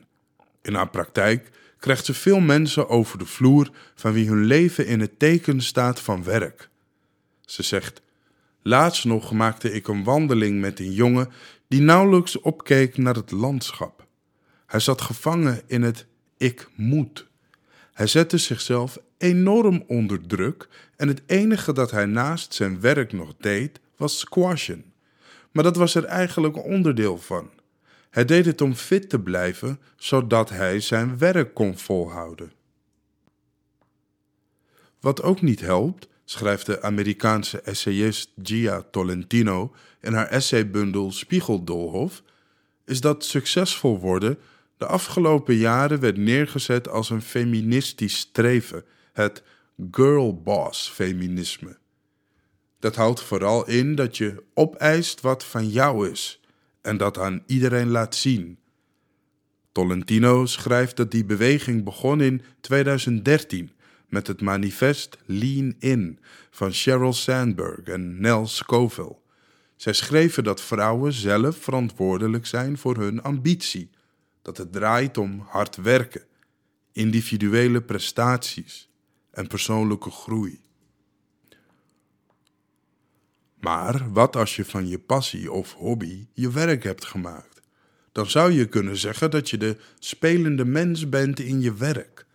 In 0.62 0.74
haar 0.74 0.90
praktijk 0.90 1.50
krijgt 1.80 2.06
ze 2.06 2.14
veel 2.14 2.40
mensen 2.40 2.90
over 2.90 3.18
de 3.18 3.26
vloer 3.26 3.70
van 3.96 4.14
wie 4.14 4.28
hun 4.28 4.44
leven 4.44 4.88
in 4.88 5.00
het 5.00 5.20
teken 5.20 5.62
staat 5.62 6.00
van 6.00 6.24
werk. 6.24 6.70
Ze 7.42 7.64
zegt: 7.64 8.02
Laatst 8.62 9.06
nog 9.06 9.32
maakte 9.32 9.72
ik 9.72 9.88
een 9.88 10.04
wandeling 10.04 10.60
met 10.60 10.80
een 10.80 10.92
jongen 10.92 11.32
die 11.68 11.82
nauwelijks 11.82 12.40
opkeek 12.40 12.98
naar 12.98 13.16
het 13.16 13.32
landschap. 13.32 14.08
Hij 14.66 14.80
zat 14.80 15.02
gevangen 15.02 15.62
in 15.68 15.82
het 15.82 16.06
ik 16.38 16.70
moet. 16.76 17.28
Hij 17.94 18.08
zette 18.08 18.38
zichzelf 18.38 18.98
enorm 19.18 19.84
onder 19.88 20.28
druk 20.28 20.68
en 20.96 21.08
het 21.08 21.22
enige 21.26 21.74
dat 21.74 21.92
hij 21.92 22.06
naast 22.06 22.54
zijn 22.54 22.80
werk 22.80 23.14
nog 23.14 23.34
deed 23.38 23.80
was 23.98 24.20
squashen. 24.20 24.94
Maar 25.52 25.64
dat 25.64 25.76
was 25.76 25.96
er 25.96 26.06
eigenlijk 26.06 26.66
onderdeel 26.66 27.18
van. 27.18 27.50
Hij 28.10 28.26
deed 28.26 28.46
het 28.46 28.62
om 28.62 28.76
fit 28.76 29.10
te 29.10 29.20
blijven, 29.20 29.80
zodat 29.96 30.50
hij 30.50 30.80
zijn 30.80 31.18
werk 31.18 31.54
kon 31.54 31.78
volhouden. 31.78 32.52
Wat 35.00 35.22
ook 35.22 35.42
niet 35.42 35.60
helpt, 35.60 36.08
schrijft 36.26 36.66
de 36.66 36.82
Amerikaanse 36.82 37.62
essayist 37.62 38.30
Gia 38.44 38.82
Tolentino 38.92 39.76
in 40.02 40.14
haar 40.14 40.28
essaybundel 40.28 41.12
Spiegeldolhof, 41.12 42.24
is 42.86 43.02
dat 43.02 43.26
succesvol 43.26 44.00
worden 44.00 44.38
de 44.78 44.86
afgelopen 44.86 45.56
jaren 45.56 46.00
werd 46.00 46.18
neergezet 46.18 46.90
als 46.90 47.10
een 47.10 47.22
feministisch 47.22 48.18
streven, 48.18 48.86
het 49.14 49.44
girlboss 49.92 50.90
feminisme. 50.90 51.78
Dat 52.80 52.96
houdt 52.96 53.22
vooral 53.22 53.68
in 53.68 53.96
dat 53.96 54.18
je 54.18 54.44
opeist 54.54 55.22
wat 55.22 55.44
van 55.44 55.70
jou 55.70 56.10
is 56.10 56.40
en 56.82 56.98
dat 56.98 57.18
aan 57.18 57.44
iedereen 57.46 57.90
laat 57.90 58.16
zien. 58.16 58.58
Tolentino 59.72 60.46
schrijft 60.46 60.98
dat 60.98 61.12
die 61.12 61.26
beweging 61.26 61.84
begon 61.84 62.22
in 62.22 62.42
2013 62.62 63.72
met 64.08 64.28
het 64.28 64.42
manifest 64.42 65.18
Lean 65.26 65.76
In 65.80 66.20
van 66.50 66.74
Sheryl 66.74 67.14
Sandberg 67.14 67.80
en 67.84 68.22
Nell 68.22 68.46
Scoville. 68.46 69.16
Zij 69.76 69.94
schreven 69.94 70.44
dat 70.44 70.62
vrouwen 70.62 71.14
zelf 71.14 71.58
verantwoordelijk 71.58 72.46
zijn 72.46 72.78
voor 72.78 72.98
hun 72.98 73.22
ambitie, 73.22 73.90
dat 74.44 74.58
het 74.58 74.72
draait 74.72 75.18
om 75.18 75.40
hard 75.40 75.76
werken, 75.76 76.26
individuele 76.92 77.82
prestaties 77.82 78.90
en 79.32 79.48
persoonlijke 79.48 80.12
groei. 80.12 80.62
Maar 83.60 84.12
wat 84.12 84.36
als 84.36 84.56
je 84.56 84.66
van 84.66 84.88
je 84.88 85.00
passie 85.00 85.52
of 85.52 85.74
hobby 85.74 86.28
je 86.34 86.52
werk 86.52 86.84
hebt 86.84 87.06
gemaakt? 87.06 87.62
Dan 88.12 88.30
zou 88.30 88.52
je 88.52 88.66
kunnen 88.66 88.98
zeggen 88.98 89.32
dat 89.32 89.50
je 89.50 89.58
de 89.58 89.78
spelende 90.00 90.66
mens 90.66 91.10
bent 91.10 91.40
in 91.40 91.62
je 91.62 91.74
werk. 91.74 92.26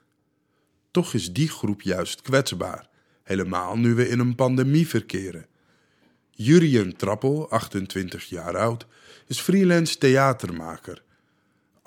Toch 0.90 1.14
is 1.14 1.32
die 1.32 1.48
groep 1.48 1.82
juist 1.82 2.22
kwetsbaar. 2.22 2.88
helemaal 3.22 3.76
nu 3.76 3.94
we 3.94 4.08
in 4.08 4.18
een 4.18 4.34
pandemie 4.34 4.88
verkeren. 4.88 5.46
Jurien 6.30 6.96
Trappel, 6.96 7.50
28 7.50 8.24
jaar 8.24 8.56
oud, 8.56 8.86
is 9.26 9.40
freelance 9.40 9.98
theatermaker. 9.98 11.02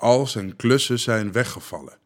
Al 0.02 0.26
zijn 0.26 0.56
klussen 0.56 0.98
zijn 0.98 1.32
weggevallen. 1.32 1.98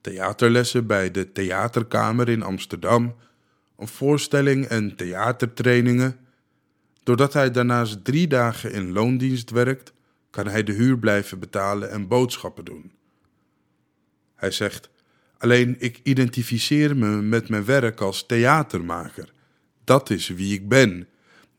Theaterlessen 0.00 0.86
bij 0.86 1.10
de 1.10 1.32
Theaterkamer 1.32 2.28
in 2.28 2.42
Amsterdam, 2.42 3.14
een 3.78 3.88
voorstelling 3.88 4.64
en 4.64 4.96
theatertrainingen. 4.96 6.16
Doordat 7.02 7.32
hij 7.32 7.50
daarnaast 7.50 8.04
drie 8.04 8.26
dagen 8.26 8.72
in 8.72 8.92
loondienst 8.92 9.50
werkt, 9.50 9.92
kan 10.30 10.46
hij 10.46 10.62
de 10.62 10.72
huur 10.72 10.98
blijven 10.98 11.38
betalen 11.38 11.90
en 11.90 12.08
boodschappen 12.08 12.64
doen. 12.64 12.92
Hij 14.34 14.50
zegt: 14.50 14.90
Alleen 15.38 15.76
ik 15.78 16.00
identificeer 16.02 16.96
me 16.96 17.06
met 17.06 17.48
mijn 17.48 17.64
werk 17.64 18.00
als 18.00 18.26
theatermaker. 18.26 19.32
Dat 19.84 20.10
is 20.10 20.28
wie 20.28 20.54
ik 20.54 20.68
ben. 20.68 21.08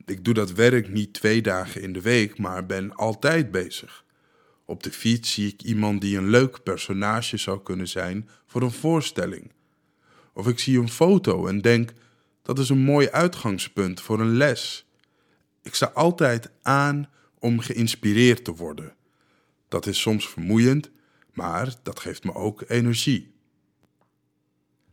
Ik 0.06 0.24
doe 0.24 0.34
dat 0.34 0.52
werk 0.52 0.88
niet 0.88 1.12
twee 1.14 1.42
dagen 1.42 1.82
in 1.82 1.92
de 1.92 2.00
week, 2.00 2.38
maar 2.38 2.66
ben 2.66 2.94
altijd 2.94 3.50
bezig. 3.50 4.03
Op 4.64 4.82
de 4.82 4.92
fiets 4.92 5.32
zie 5.32 5.52
ik 5.52 5.62
iemand 5.62 6.00
die 6.00 6.16
een 6.16 6.28
leuk 6.28 6.62
personage 6.62 7.36
zou 7.36 7.62
kunnen 7.62 7.88
zijn 7.88 8.28
voor 8.46 8.62
een 8.62 8.70
voorstelling. 8.70 9.52
Of 10.32 10.48
ik 10.48 10.58
zie 10.58 10.78
een 10.78 10.88
foto 10.88 11.46
en 11.46 11.60
denk: 11.60 11.92
dat 12.42 12.58
is 12.58 12.68
een 12.68 12.84
mooi 12.84 13.08
uitgangspunt 13.08 14.00
voor 14.00 14.20
een 14.20 14.36
les. 14.36 14.86
Ik 15.62 15.74
sta 15.74 15.90
altijd 15.94 16.50
aan 16.62 17.08
om 17.38 17.58
geïnspireerd 17.60 18.44
te 18.44 18.54
worden. 18.54 18.94
Dat 19.68 19.86
is 19.86 20.00
soms 20.00 20.28
vermoeiend, 20.28 20.90
maar 21.32 21.74
dat 21.82 22.00
geeft 22.00 22.24
me 22.24 22.34
ook 22.34 22.64
energie. 22.68 23.34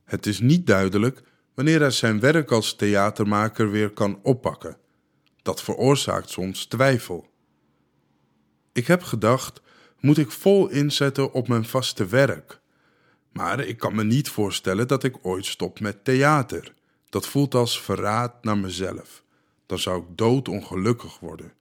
Het 0.03 0.25
is 0.25 0.39
niet 0.39 0.67
duidelijk 0.67 1.23
wanneer 1.53 1.79
hij 1.79 1.91
zijn 1.91 2.19
werk 2.19 2.51
als 2.51 2.75
theatermaker 2.75 3.71
weer 3.71 3.89
kan 3.89 4.19
oppakken. 4.23 4.77
Dat 5.41 5.63
veroorzaakt 5.63 6.29
soms 6.29 6.65
twijfel. 6.65 7.30
Ik 8.73 8.87
heb 8.87 9.03
gedacht: 9.03 9.61
moet 9.99 10.17
ik 10.17 10.31
vol 10.31 10.69
inzetten 10.69 11.33
op 11.33 11.47
mijn 11.47 11.65
vaste 11.65 12.05
werk? 12.05 12.59
Maar 13.31 13.59
ik 13.59 13.77
kan 13.77 13.95
me 13.95 14.03
niet 14.03 14.29
voorstellen 14.29 14.87
dat 14.87 15.03
ik 15.03 15.17
ooit 15.21 15.45
stop 15.45 15.79
met 15.79 16.03
theater. 16.05 16.73
Dat 17.09 17.27
voelt 17.27 17.55
als 17.55 17.81
verraad 17.81 18.43
naar 18.43 18.57
mezelf. 18.57 19.23
Dan 19.65 19.79
zou 19.79 20.01
ik 20.01 20.17
doodongelukkig 20.17 21.19
worden. 21.19 21.53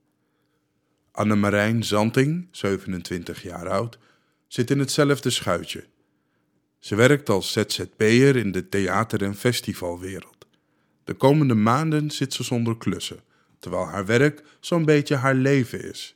Annemarijn 1.11 1.83
Zanting, 1.83 2.47
27 2.51 3.41
jaar 3.41 3.69
oud, 3.69 3.97
zit 4.47 4.69
in 4.71 4.79
hetzelfde 4.79 5.29
schuitje. 5.29 5.85
Ze 6.79 6.95
werkt 6.95 7.29
als 7.29 7.51
ZZP'er 7.51 8.35
in 8.35 8.51
de 8.51 8.69
theater- 8.69 9.23
en 9.23 9.35
festivalwereld. 9.35 10.47
De 11.03 11.13
komende 11.13 11.55
maanden 11.55 12.11
zit 12.11 12.33
ze 12.33 12.43
zonder 12.43 12.77
klussen, 12.77 13.23
terwijl 13.59 13.85
haar 13.85 14.05
werk 14.05 14.43
zo'n 14.59 14.85
beetje 14.85 15.15
haar 15.15 15.35
leven 15.35 15.83
is. 15.83 16.15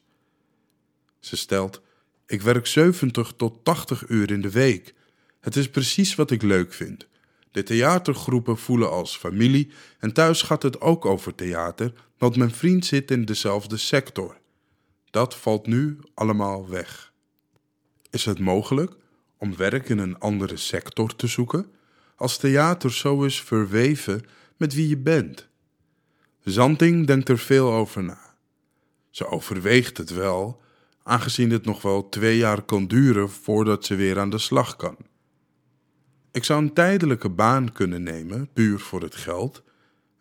Ze 1.25 1.36
stelt: 1.36 1.82
Ik 2.25 2.41
werk 2.41 2.67
70 2.67 3.34
tot 3.38 3.63
80 3.63 4.08
uur 4.08 4.32
in 4.32 4.41
de 4.41 4.50
week. 4.50 4.94
Het 5.39 5.55
is 5.55 5.70
precies 5.70 6.15
wat 6.15 6.32
ik 6.32 6.41
leuk 6.41 6.74
vind. 6.74 7.08
De 7.51 7.63
theatergroepen 7.63 8.58
voelen 8.58 8.91
als 8.91 9.17
familie 9.17 9.72
en 10.00 10.13
thuis 10.13 10.41
gaat 10.41 10.63
het 10.63 10.82
ook 10.82 11.05
over 11.05 11.36
theater, 11.36 11.94
want 12.17 12.36
mijn 12.36 12.51
vriend 12.51 12.86
zit 12.86 13.12
in 13.12 13.25
dezelfde 13.25 13.77
sector. 13.77 14.38
Dat 15.10 15.36
valt 15.36 15.67
nu 15.67 16.00
allemaal 16.13 16.70
weg. 16.70 17.13
Is 18.10 18.25
het 18.25 18.39
mogelijk 18.39 18.96
om 19.38 19.55
werk 19.55 19.89
in 19.89 19.98
een 19.98 20.20
andere 20.20 20.58
sector 20.58 21.15
te 21.15 21.27
zoeken 21.27 21.72
als 22.15 22.38
theater 22.38 22.94
zo 22.94 23.24
is 23.24 23.41
verweven 23.41 24.26
met 24.58 24.73
wie 24.73 24.88
je 24.88 24.97
bent? 24.97 25.47
Zanting 26.43 27.08
denkt 27.08 27.30
er 27.30 27.39
veel 27.39 27.71
over 27.71 28.04
na. 28.04 28.36
Ze 29.10 29.28
overweegt 29.28 29.97
het 29.97 30.10
wel, 30.10 30.63
aangezien 31.06 31.52
het 31.52 31.65
nog 31.65 31.82
wel 31.82 32.10
twee 32.10 32.38
jaar 32.38 32.62
kan 32.62 32.88
duren 32.88 33.30
voordat 33.30 33.86
ze 33.86 33.96
weer 33.96 34.20
aan 34.20 34.30
de 34.30 34.38
slag 34.38 34.76
kan. 34.76 34.98
Ik 36.32 36.44
zou 36.44 36.62
een 36.62 36.74
tijdelijke 36.74 37.30
baan 37.30 37.72
kunnen 37.72 38.04
nemen, 38.04 38.50
puur 38.54 38.80
voor 38.80 39.02
het 39.02 39.15
geld. 39.15 39.63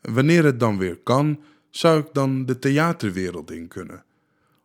wanneer 0.01 0.45
het 0.45 0.61
dan 0.61 0.79
weer 0.79 0.97
kan, 0.97 1.43
zou 1.71 2.01
ik 2.01 2.09
dan 2.13 2.47
de 2.47 2.59
theaterwereld 2.59 3.51
in 3.51 3.69
kunnen. 3.69 4.05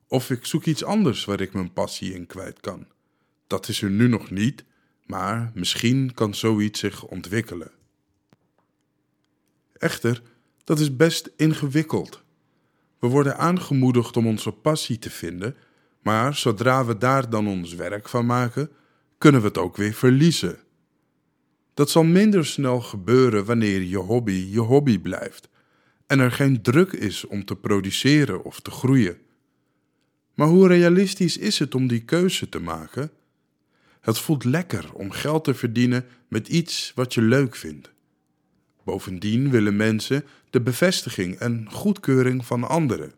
Of 0.08 0.30
ik 0.30 0.46
zoek 0.46 0.66
iets 0.66 0.84
anders 0.84 1.26
waar 1.26 1.42
ik 1.42 1.54
mijn 1.54 1.74
passie 1.74 2.14
in 2.14 2.26
kwijt 2.26 2.60
kan. 2.60 2.88
Dat 3.48 3.68
is 3.68 3.82
er 3.82 3.90
nu 3.90 4.08
nog 4.08 4.32
niet, 4.32 4.64
maar 5.06 5.52
misschien 5.54 6.14
kan 6.14 6.36
zoiets 6.36 6.80
zich 6.80 7.06
ontwikkelen. 7.06 7.72
Echter, 9.74 10.22
dat 10.64 10.80
is 10.80 10.96
best 10.96 11.32
ingewikkeld. 11.36 12.24
We 13.00 13.08
worden 13.08 13.38
aangemoedigd 13.38 14.18
om 14.18 14.28
onze 14.28 14.52
passie 14.52 15.00
te 15.00 15.10
vinden, 15.10 15.56
maar 16.02 16.36
zodra 16.36 16.86
we 16.86 16.98
daar 16.98 17.30
dan 17.30 17.48
ons 17.48 17.74
werk 17.74 18.10
van 18.10 18.26
maken, 18.26 18.70
kunnen 19.18 19.42
we 19.42 19.48
het 19.48 19.58
ook 19.58 19.78
weer 19.78 19.94
verliezen. 19.94 20.60
Dat 21.74 21.90
zal 21.90 22.04
minder 22.04 22.46
snel 22.46 22.82
gebeuren 22.82 23.46
wanneer 23.46 23.82
je 23.82 23.98
hobby 23.98 24.48
je 24.50 24.60
hobby 24.60 25.00
blijft 25.00 25.50
en 26.08 26.20
er 26.20 26.32
geen 26.32 26.62
druk 26.62 26.92
is 26.92 27.28
om 27.28 27.46
te 27.46 27.56
produceren 27.56 28.44
of 28.44 28.60
te 28.60 28.72
groeien. 28.72 29.18
Maar 30.34 30.48
hoe 30.48 30.68
realistisch 30.68 31.38
is 31.38 31.60
het 31.60 31.76
om 31.76 31.88
die 31.88 32.04
keuze 32.04 32.50
te 32.50 32.60
maken? 32.60 33.12
Het 34.02 34.20
voelt 34.20 34.44
lekker 34.44 34.94
om 34.94 35.12
geld 35.12 35.44
te 35.44 35.54
verdienen 35.54 36.06
met 36.28 36.48
iets 36.48 36.92
wat 36.96 37.14
je 37.14 37.22
leuk 37.22 37.56
vindt. 37.56 37.92
Bovendien 38.84 39.50
willen 39.50 39.76
mensen 39.76 40.26
de 40.50 40.62
bevestiging 40.62 41.36
en 41.36 41.68
goedkeuring 41.72 42.46
van 42.46 42.64
anderen. 42.64 43.14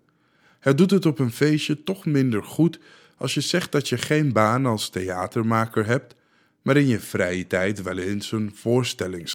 Het 0.61 0.77
doet 0.77 0.91
het 0.91 1.05
op 1.05 1.19
een 1.19 1.31
feestje 1.31 1.83
toch 1.83 2.05
minder 2.05 2.43
goed 2.43 2.79
als 3.17 3.33
je 3.33 3.41
zegt 3.41 3.71
dat 3.71 3.89
je 3.89 3.97
geen 3.97 4.33
baan 4.33 4.65
als 4.65 4.89
theatermaker 4.89 5.85
hebt, 5.85 6.15
maar 6.61 6.77
in 6.77 6.87
je 6.87 6.99
vrije 6.99 7.47
tijd 7.47 7.81
wel 7.81 7.97
eens 7.97 8.31
een 8.31 8.55
voorstelling. 8.55 9.31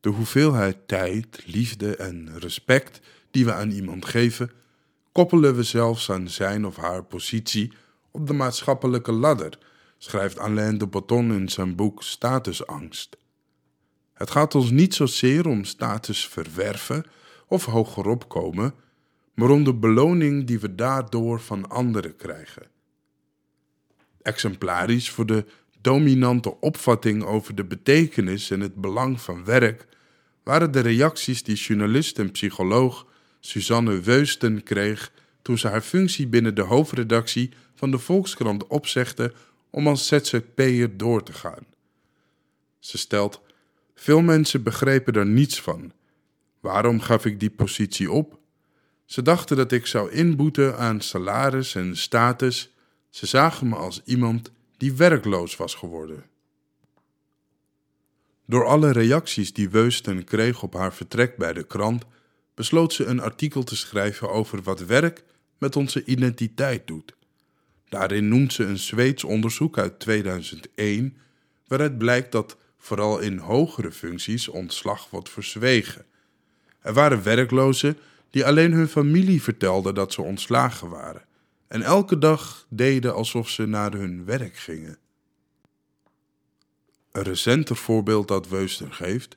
De 0.00 0.08
hoeveelheid 0.08 0.76
tijd, 0.88 1.42
liefde 1.46 1.96
en 1.96 2.38
respect 2.38 3.00
die 3.30 3.44
we 3.44 3.52
aan 3.52 3.70
iemand 3.70 4.04
geven, 4.04 4.50
koppelen 5.12 5.56
we 5.56 5.62
zelfs 5.62 6.10
aan 6.10 6.28
zijn 6.28 6.66
of 6.66 6.76
haar 6.76 7.04
positie 7.04 7.72
op 8.10 8.26
de 8.26 8.32
maatschappelijke 8.32 9.12
ladder, 9.12 9.58
schrijft 9.98 10.38
Alain 10.38 10.78
de 10.78 10.86
Botton 10.86 11.32
in 11.32 11.48
zijn 11.48 11.74
boek 11.74 12.02
Statusangst. 12.02 13.16
Het 14.12 14.30
gaat 14.30 14.54
ons 14.54 14.70
niet 14.70 14.94
zozeer 14.94 15.46
om 15.46 15.64
status 15.64 16.26
verwerven 16.26 17.04
of 17.46 17.64
hogerop 17.64 18.28
komen, 18.28 18.74
maar 19.36 19.50
om 19.50 19.64
de 19.64 19.74
beloning 19.74 20.46
die 20.46 20.60
we 20.60 20.74
daardoor 20.74 21.40
van 21.40 21.68
anderen 21.68 22.16
krijgen. 22.16 22.66
Exemplarisch 24.22 25.10
voor 25.10 25.26
de 25.26 25.44
dominante 25.80 26.60
opvatting 26.60 27.24
over 27.24 27.54
de 27.54 27.64
betekenis 27.64 28.50
en 28.50 28.60
het 28.60 28.74
belang 28.74 29.20
van 29.20 29.44
werk 29.44 29.86
waren 30.42 30.70
de 30.70 30.80
reacties 30.80 31.42
die 31.42 31.56
journalist 31.56 32.18
en 32.18 32.30
psycholoog 32.30 33.06
Suzanne 33.40 34.00
Weusten 34.00 34.62
kreeg 34.62 35.12
toen 35.42 35.58
ze 35.58 35.68
haar 35.68 35.80
functie 35.80 36.26
binnen 36.26 36.54
de 36.54 36.62
hoofdredactie 36.62 37.52
van 37.74 37.90
de 37.90 37.98
Volkskrant 37.98 38.66
opzegde 38.66 39.32
om 39.70 39.86
als 39.86 40.06
ZZP'er 40.06 40.96
door 40.96 41.22
te 41.22 41.32
gaan. 41.32 41.66
Ze 42.78 42.98
stelt: 42.98 43.40
Veel 43.94 44.20
mensen 44.20 44.62
begrepen 44.62 45.14
er 45.14 45.26
niets 45.26 45.60
van. 45.60 45.92
Waarom 46.60 47.00
gaf 47.00 47.24
ik 47.24 47.40
die 47.40 47.50
positie 47.50 48.10
op? 48.10 48.38
Ze 49.06 49.22
dachten 49.22 49.56
dat 49.56 49.72
ik 49.72 49.86
zou 49.86 50.10
inboeten 50.10 50.78
aan 50.78 51.00
salaris 51.00 51.74
en 51.74 51.96
status. 51.96 52.74
Ze 53.10 53.26
zagen 53.26 53.68
me 53.68 53.76
als 53.76 54.02
iemand 54.04 54.50
die 54.76 54.92
werkloos 54.92 55.56
was 55.56 55.74
geworden. 55.74 56.24
Door 58.46 58.66
alle 58.66 58.92
reacties 58.92 59.52
die 59.52 59.70
Weusten 59.70 60.24
kreeg 60.24 60.62
op 60.62 60.74
haar 60.74 60.94
vertrek 60.94 61.36
bij 61.36 61.52
de 61.52 61.62
krant, 61.62 62.04
besloot 62.54 62.92
ze 62.92 63.04
een 63.04 63.20
artikel 63.20 63.62
te 63.62 63.76
schrijven 63.76 64.30
over 64.30 64.62
wat 64.62 64.80
werk 64.80 65.24
met 65.58 65.76
onze 65.76 66.04
identiteit 66.04 66.86
doet. 66.86 67.14
Daarin 67.88 68.28
noemt 68.28 68.52
ze 68.52 68.64
een 68.64 68.78
Zweeds 68.78 69.24
onderzoek 69.24 69.78
uit 69.78 69.98
2001, 69.98 71.16
waaruit 71.66 71.98
blijkt 71.98 72.32
dat 72.32 72.56
vooral 72.78 73.18
in 73.18 73.38
hogere 73.38 73.92
functies 73.92 74.48
ontslag 74.48 75.10
wordt 75.10 75.28
verzwegen. 75.28 76.04
Er 76.80 76.92
waren 76.92 77.22
werklozen 77.22 77.98
die 78.30 78.46
alleen 78.46 78.72
hun 78.72 78.88
familie 78.88 79.42
vertelden 79.42 79.94
dat 79.94 80.12
ze 80.12 80.22
ontslagen 80.22 80.88
waren 80.88 81.24
en 81.68 81.82
elke 81.82 82.18
dag 82.18 82.66
deden 82.68 83.14
alsof 83.14 83.48
ze 83.48 83.66
naar 83.66 83.92
hun 83.92 84.24
werk 84.24 84.56
gingen. 84.56 84.98
Een 87.12 87.22
recenter 87.22 87.76
voorbeeld 87.76 88.28
dat 88.28 88.48
Weuster 88.48 88.92
geeft: 88.92 89.36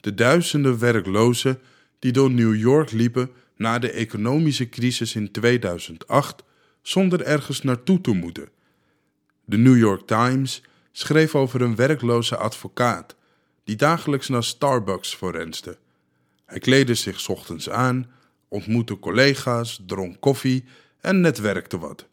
de 0.00 0.14
duizenden 0.14 0.78
werklozen 0.78 1.60
die 1.98 2.12
door 2.12 2.30
New 2.30 2.54
York 2.54 2.92
liepen 2.92 3.30
na 3.56 3.78
de 3.78 3.90
economische 3.90 4.68
crisis 4.68 5.14
in 5.14 5.30
2008 5.30 6.42
zonder 6.82 7.22
ergens 7.22 7.62
naartoe 7.62 8.00
te 8.00 8.10
moeten. 8.10 8.48
De 9.44 9.56
New 9.56 9.76
York 9.76 10.06
Times 10.06 10.62
schreef 10.92 11.34
over 11.34 11.60
een 11.60 11.76
werkloze 11.76 12.36
advocaat 12.36 13.16
die 13.64 13.76
dagelijks 13.76 14.28
naar 14.28 14.44
Starbucks 14.44 15.14
forenste 15.14 15.78
Hij 16.44 16.58
kleedde 16.58 16.94
zich 16.94 17.28
ochtends 17.28 17.70
aan, 17.70 18.10
ontmoette 18.56 18.98
collega's, 18.98 19.80
dronk 19.86 20.20
koffie 20.20 20.64
en 21.00 21.20
netwerkte 21.20 21.78
wat. 21.78 22.06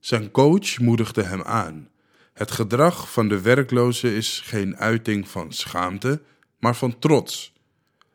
Zijn 0.00 0.30
coach 0.30 0.78
moedigde 0.78 1.22
hem 1.22 1.42
aan. 1.42 1.88
Het 2.32 2.50
gedrag 2.50 3.12
van 3.12 3.28
de 3.28 3.40
werkloze 3.40 4.16
is 4.16 4.40
geen 4.44 4.76
uiting 4.76 5.28
van 5.28 5.52
schaamte, 5.52 6.22
maar 6.58 6.76
van 6.76 6.98
trots. 6.98 7.52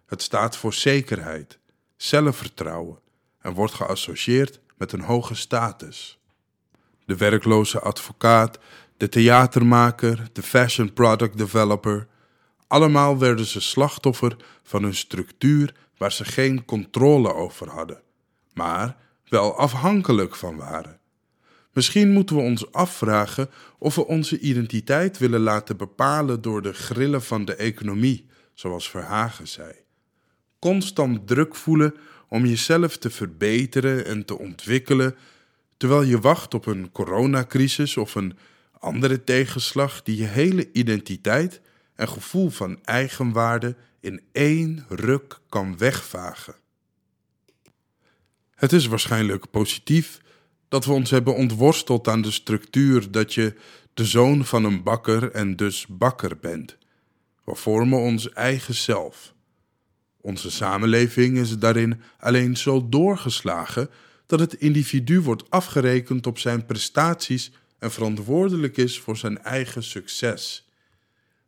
Het 0.06 0.22
staat 0.22 0.58
voor 0.58 0.74
zekerheid, 0.74 1.60
zelfvertrouwen 1.96 3.00
en 3.40 3.54
wordt 3.54 3.74
geassocieerd 3.74 4.60
met 4.78 4.92
een 4.92 5.02
hoge 5.02 5.36
status. 5.36 6.20
De 7.06 7.18
werkloze 7.18 7.80
advocaat, 7.80 8.60
de 8.98 9.10
theatermaker, 9.10 10.30
de 10.34 10.44
fashion 10.44 10.94
product 10.94 11.38
developer, 11.38 12.08
allemaal 12.68 13.18
werden 13.18 13.46
ze 13.46 13.62
slachtoffer 13.62 14.36
van 14.64 14.84
een 14.84 14.96
structuur 14.96 15.74
waar 15.98 16.12
ze 16.12 16.26
geen 16.26 16.66
controle 16.66 17.34
over 17.34 17.70
hadden, 17.70 18.02
maar 18.54 18.98
wel 19.30 19.58
afhankelijk 19.58 20.36
van 20.36 20.56
waren. 20.56 21.00
Misschien 21.74 22.12
moeten 22.12 22.36
we 22.36 22.42
ons 22.42 22.72
afvragen 22.72 23.50
of 23.80 23.96
we 23.96 24.08
onze 24.08 24.40
identiteit 24.40 25.18
willen 25.18 25.40
laten 25.40 25.78
bepalen 25.78 26.42
door 26.42 26.62
de 26.62 26.74
grillen 26.74 27.22
van 27.22 27.46
de 27.46 27.56
economie, 27.56 28.26
zoals 28.54 28.90
Verhagen 28.90 29.48
zei. 29.48 29.74
Constant 30.60 31.28
druk 31.28 31.56
voelen 31.56 31.96
om 32.30 32.46
jezelf 32.46 32.98
te 32.98 33.10
verbeteren 33.10 34.06
en 34.06 34.26
te 34.26 34.38
ontwikkelen, 34.38 35.16
terwijl 35.78 36.02
je 36.02 36.20
wacht 36.20 36.54
op 36.54 36.66
een 36.66 36.92
coronacrisis 36.92 37.98
of 37.98 38.16
een 38.16 38.38
andere 38.80 39.24
tegenslag 39.24 40.04
die 40.04 40.18
je 40.18 40.26
hele 40.26 40.70
identiteit 40.72 41.62
en 41.98 42.10
gevoel 42.10 42.50
van 42.50 42.80
eigenwaarde 42.84 43.76
in 44.00 44.22
één 44.32 44.86
ruk 44.90 45.40
kan 45.50 45.78
wegvagen. 45.78 46.56
Het 48.56 48.74
is 48.74 48.88
waarschijnlijk 48.88 49.50
positief 49.50 50.22
dat 50.68 50.86
we 50.86 50.92
ons 50.92 51.10
hebben 51.10 51.36
ontworsteld 51.36 52.08
aan 52.08 52.22
de 52.22 52.32
structuur 52.32 53.12
dat 53.12 53.34
je 53.34 53.56
de 53.94 54.06
zoon 54.06 54.46
van 54.46 54.64
een 54.64 54.84
bakker 54.84 55.32
en 55.32 55.56
dus 55.56 55.86
bakker 55.90 56.38
bent. 56.38 56.78
We 57.44 57.56
vormen 57.56 58.00
ons 58.00 58.34
eigen 58.34 58.76
zelf. 58.76 59.34
Onze 60.22 60.52
samenleving 60.52 61.38
is 61.38 61.58
daarin 61.58 62.02
alleen 62.20 62.58
zo 62.58 62.90
doorgeslagen 62.90 63.90
dat 64.26 64.40
het 64.40 64.54
individu 64.54 65.22
wordt 65.22 65.50
afgerekend 65.50 66.28
op 66.28 66.40
zijn 66.40 66.66
prestaties 66.66 67.52
en 67.80 67.92
verantwoordelijk 67.92 68.78
is 68.78 69.00
voor 69.00 69.18
zijn 69.18 69.44
eigen 69.44 69.84
succes. 69.84 70.67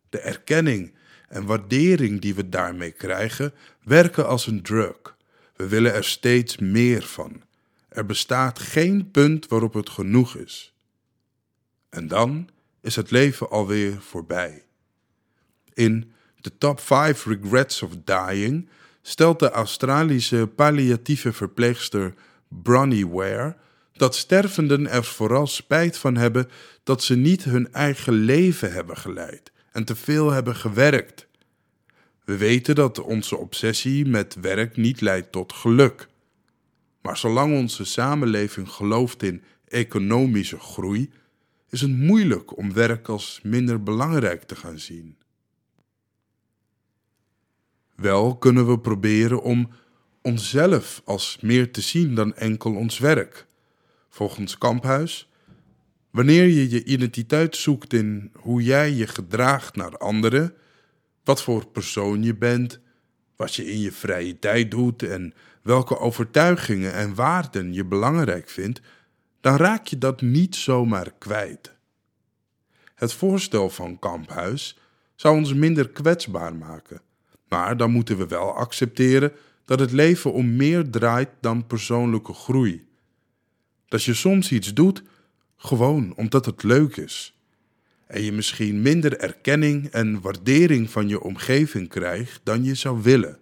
De 0.10 0.20
erkenning 0.20 0.94
en 1.28 1.46
waardering 1.46 2.22
die 2.22 2.36
we 2.36 2.50
daarmee 2.50 2.92
krijgen, 2.92 3.54
werken 3.84 4.28
als 4.28 4.48
een 4.48 4.62
drug. 4.62 5.18
We 5.56 5.68
willen 5.68 5.94
er 5.94 6.04
steeds 6.04 6.58
meer 6.58 7.04
van. 7.04 7.42
Er 7.90 8.06
bestaat 8.06 8.60
geen 8.60 9.12
punt 9.12 9.48
waarop 9.48 9.74
het 9.74 9.90
genoeg 9.90 10.36
is. 10.36 10.74
En 11.90 12.08
dan 12.08 12.50
is 12.82 12.96
het 12.96 13.12
leven 13.12 13.50
alweer 13.50 14.02
voorbij. 14.02 14.64
In 15.74 16.12
The 16.42 16.58
Top 16.58 16.80
5 16.80 17.26
Regrets 17.26 17.82
of 17.82 17.92
Dying 18.04 18.70
stelt 19.02 19.40
de 19.40 19.50
Australische 19.50 20.50
palliatieve 20.56 21.34
verpleegster 21.34 22.14
Bronnie 22.48 23.08
Ware 23.08 23.56
dat 23.94 24.16
stervenden 24.16 24.90
er 24.90 25.04
vooral 25.04 25.48
spijt 25.48 25.98
van 25.98 26.16
hebben 26.16 26.50
dat 26.84 27.04
ze 27.04 27.16
niet 27.16 27.44
hun 27.44 27.74
eigen 27.74 28.14
leven 28.14 28.72
hebben 28.72 28.98
geleid 28.98 29.52
en 29.72 29.86
te 29.86 29.96
veel 29.96 30.32
hebben 30.32 30.56
gewerkt. 30.56 31.28
We 32.26 32.38
weten 32.38 32.76
dat 32.76 33.00
onze 33.00 33.38
obsessie 33.38 34.06
met 34.06 34.36
werk 34.36 34.78
niet 34.78 35.02
leidt 35.02 35.32
tot 35.32 35.54
geluk. 35.54 36.08
Maar 37.02 37.18
zolang 37.18 37.58
onze 37.58 37.86
samenleving 37.86 38.70
gelooft 38.70 39.24
in 39.24 39.44
economische 39.68 40.60
groei, 40.60 41.12
is 41.70 41.82
het 41.82 41.98
moeilijk 41.98 42.58
om 42.58 42.74
werk 42.74 43.08
als 43.08 43.40
minder 43.44 43.84
belangrijk 43.84 44.44
te 44.44 44.56
gaan 44.56 44.80
zien. 44.80 45.18
Wel 47.96 48.38
kunnen 48.38 48.68
we 48.68 48.80
proberen 48.80 49.42
om 49.42 49.70
onszelf 50.22 51.02
als 51.06 51.38
meer 51.42 51.72
te 51.72 51.82
zien 51.82 52.16
dan 52.16 52.36
enkel 52.36 52.76
ons 52.76 53.00
werk. 53.00 53.46
Volgens 54.10 54.58
Kamphuis, 54.58 55.29
wanneer 56.20 56.48
je 56.48 56.70
je 56.70 56.84
identiteit 56.84 57.56
zoekt 57.56 57.94
in 57.94 58.32
hoe 58.36 58.64
jij 58.64 58.92
je 58.92 59.08
gedraagt 59.08 59.76
naar 59.76 59.98
anderen, 59.98 60.54
wat 61.24 61.44
voor 61.44 61.68
persoon 61.68 62.24
je 62.24 62.36
bent, 62.36 62.80
wat 63.36 63.56
je 63.56 63.72
in 63.72 63.80
je 63.80 63.92
vrije 63.92 64.40
tijd 64.40 64.72
doet 64.72 65.04
en 65.04 65.34
welke 65.62 66.00
overtuigingen 66.00 66.94
en 66.94 67.16
waarden 67.16 67.74
je 67.74 67.86
belangrijk 67.86 68.50
vindt, 68.50 68.82
dan 69.42 69.56
raak 69.56 69.88
je 69.88 69.98
dat 69.98 70.22
niet 70.22 70.56
zomaar 70.56 71.14
kwijt. 71.18 71.76
Het 72.96 73.14
voorstel 73.14 73.70
van 73.70 74.00
Kamphuis 74.00 74.78
zou 75.16 75.38
ons 75.38 75.54
minder 75.54 75.90
kwetsbaar 75.90 76.56
maken, 76.56 77.02
maar 77.48 77.78
dan 77.78 77.92
moeten 77.92 78.18
we 78.18 78.28
wel 78.28 78.56
accepteren 78.56 79.32
dat 79.66 79.80
het 79.80 79.92
leven 79.92 80.34
om 80.34 80.56
meer 80.56 80.90
draait 80.90 81.30
dan 81.42 81.68
persoonlijke 81.68 82.34
groei. 82.34 82.88
Dat 83.88 84.04
je 84.04 84.14
soms 84.14 84.52
iets 84.52 84.74
doet 84.74 85.04
gewoon 85.62 86.14
omdat 86.16 86.46
het 86.46 86.64
leuk 86.64 86.98
is 86.98 87.34
en 88.08 88.22
je 88.22 88.32
misschien 88.32 88.82
minder 88.82 89.18
erkenning 89.18 89.88
en 89.88 90.22
waardering 90.22 90.90
van 90.90 91.08
je 91.08 91.22
omgeving 91.22 91.90
krijgt 91.90 92.40
dan 92.44 92.64
je 92.64 92.76
zou 92.76 93.02
willen. 93.02 93.40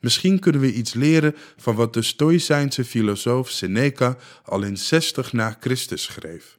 Misschien 0.00 0.38
kunnen 0.38 0.60
we 0.60 0.72
iets 0.72 0.94
leren 0.94 1.34
van 1.56 1.74
wat 1.74 1.94
de 1.94 2.02
Stoïcijnse 2.02 2.84
filosoof 2.84 3.50
Seneca 3.50 4.16
al 4.44 4.62
in 4.62 4.76
60 4.76 5.32
na 5.32 5.56
Christus 5.60 6.02
schreef. 6.02 6.58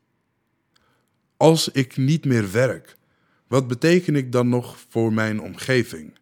Als 1.37 1.69
ik 1.69 1.97
niet 1.97 2.25
meer 2.25 2.51
werk, 2.51 2.97
wat 3.47 3.67
beteken 3.67 4.15
ik 4.15 4.31
dan 4.31 4.49
nog 4.49 4.77
voor 4.89 5.13
mijn 5.13 5.41
omgeving? 5.41 6.19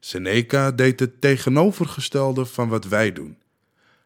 Seneca 0.00 0.70
deed 0.70 1.00
het 1.00 1.20
tegenovergestelde 1.20 2.44
van 2.44 2.68
wat 2.68 2.84
wij 2.84 3.12
doen. 3.12 3.36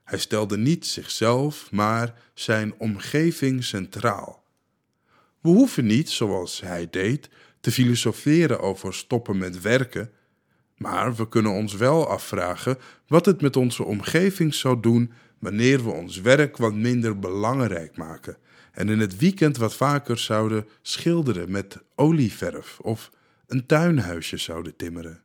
Hij 0.04 0.18
stelde 0.18 0.58
niet 0.58 0.86
zichzelf, 0.86 1.70
maar 1.70 2.14
zijn 2.34 2.74
omgeving 2.78 3.64
centraal. 3.64 4.42
We 5.40 5.48
hoeven 5.48 5.86
niet, 5.86 6.10
zoals 6.10 6.60
hij 6.60 6.88
deed, 6.90 7.28
te 7.60 7.72
filosoferen 7.72 8.60
over 8.60 8.94
stoppen 8.94 9.38
met 9.38 9.60
werken, 9.60 10.10
maar 10.76 11.14
we 11.14 11.28
kunnen 11.28 11.52
ons 11.52 11.74
wel 11.74 12.08
afvragen 12.08 12.78
wat 13.06 13.26
het 13.26 13.40
met 13.40 13.56
onze 13.56 13.82
omgeving 13.84 14.54
zou 14.54 14.80
doen 14.80 15.12
wanneer 15.38 15.84
we 15.84 15.90
ons 15.90 16.20
werk 16.20 16.56
wat 16.56 16.74
minder 16.74 17.18
belangrijk 17.18 17.96
maken 17.96 18.36
en 18.72 18.88
in 18.88 19.00
het 19.00 19.16
weekend 19.16 19.56
wat 19.56 19.74
vaker 19.74 20.18
zouden 20.18 20.68
schilderen 20.82 21.50
met 21.50 21.78
olieverf 21.94 22.78
of 22.80 23.10
een 23.46 23.66
tuinhuisje 23.66 24.36
zouden 24.36 24.76
timmeren. 24.76 25.22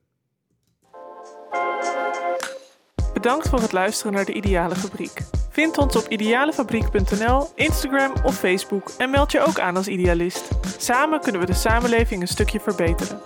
Bedankt 3.28 3.50
voor 3.50 3.62
het 3.62 3.72
luisteren 3.72 4.14
naar 4.14 4.26
de 4.26 4.34
Ideale 4.34 4.76
Fabriek. 4.76 5.22
Vind 5.50 5.78
ons 5.78 5.96
op 5.96 6.08
idealefabriek.nl, 6.08 7.50
Instagram 7.56 8.14
of 8.24 8.38
Facebook 8.38 8.92
en 8.98 9.10
meld 9.10 9.32
je 9.32 9.42
ook 9.42 9.60
aan 9.60 9.76
als 9.78 9.88
idealist. 9.88 10.50
Samen 10.78 11.20
kunnen 11.20 11.42
we 11.42 11.48
de 11.48 11.54
samenleving 11.54 12.22
een 12.22 12.28
stukje 12.28 12.60
verbeteren. 12.60 13.22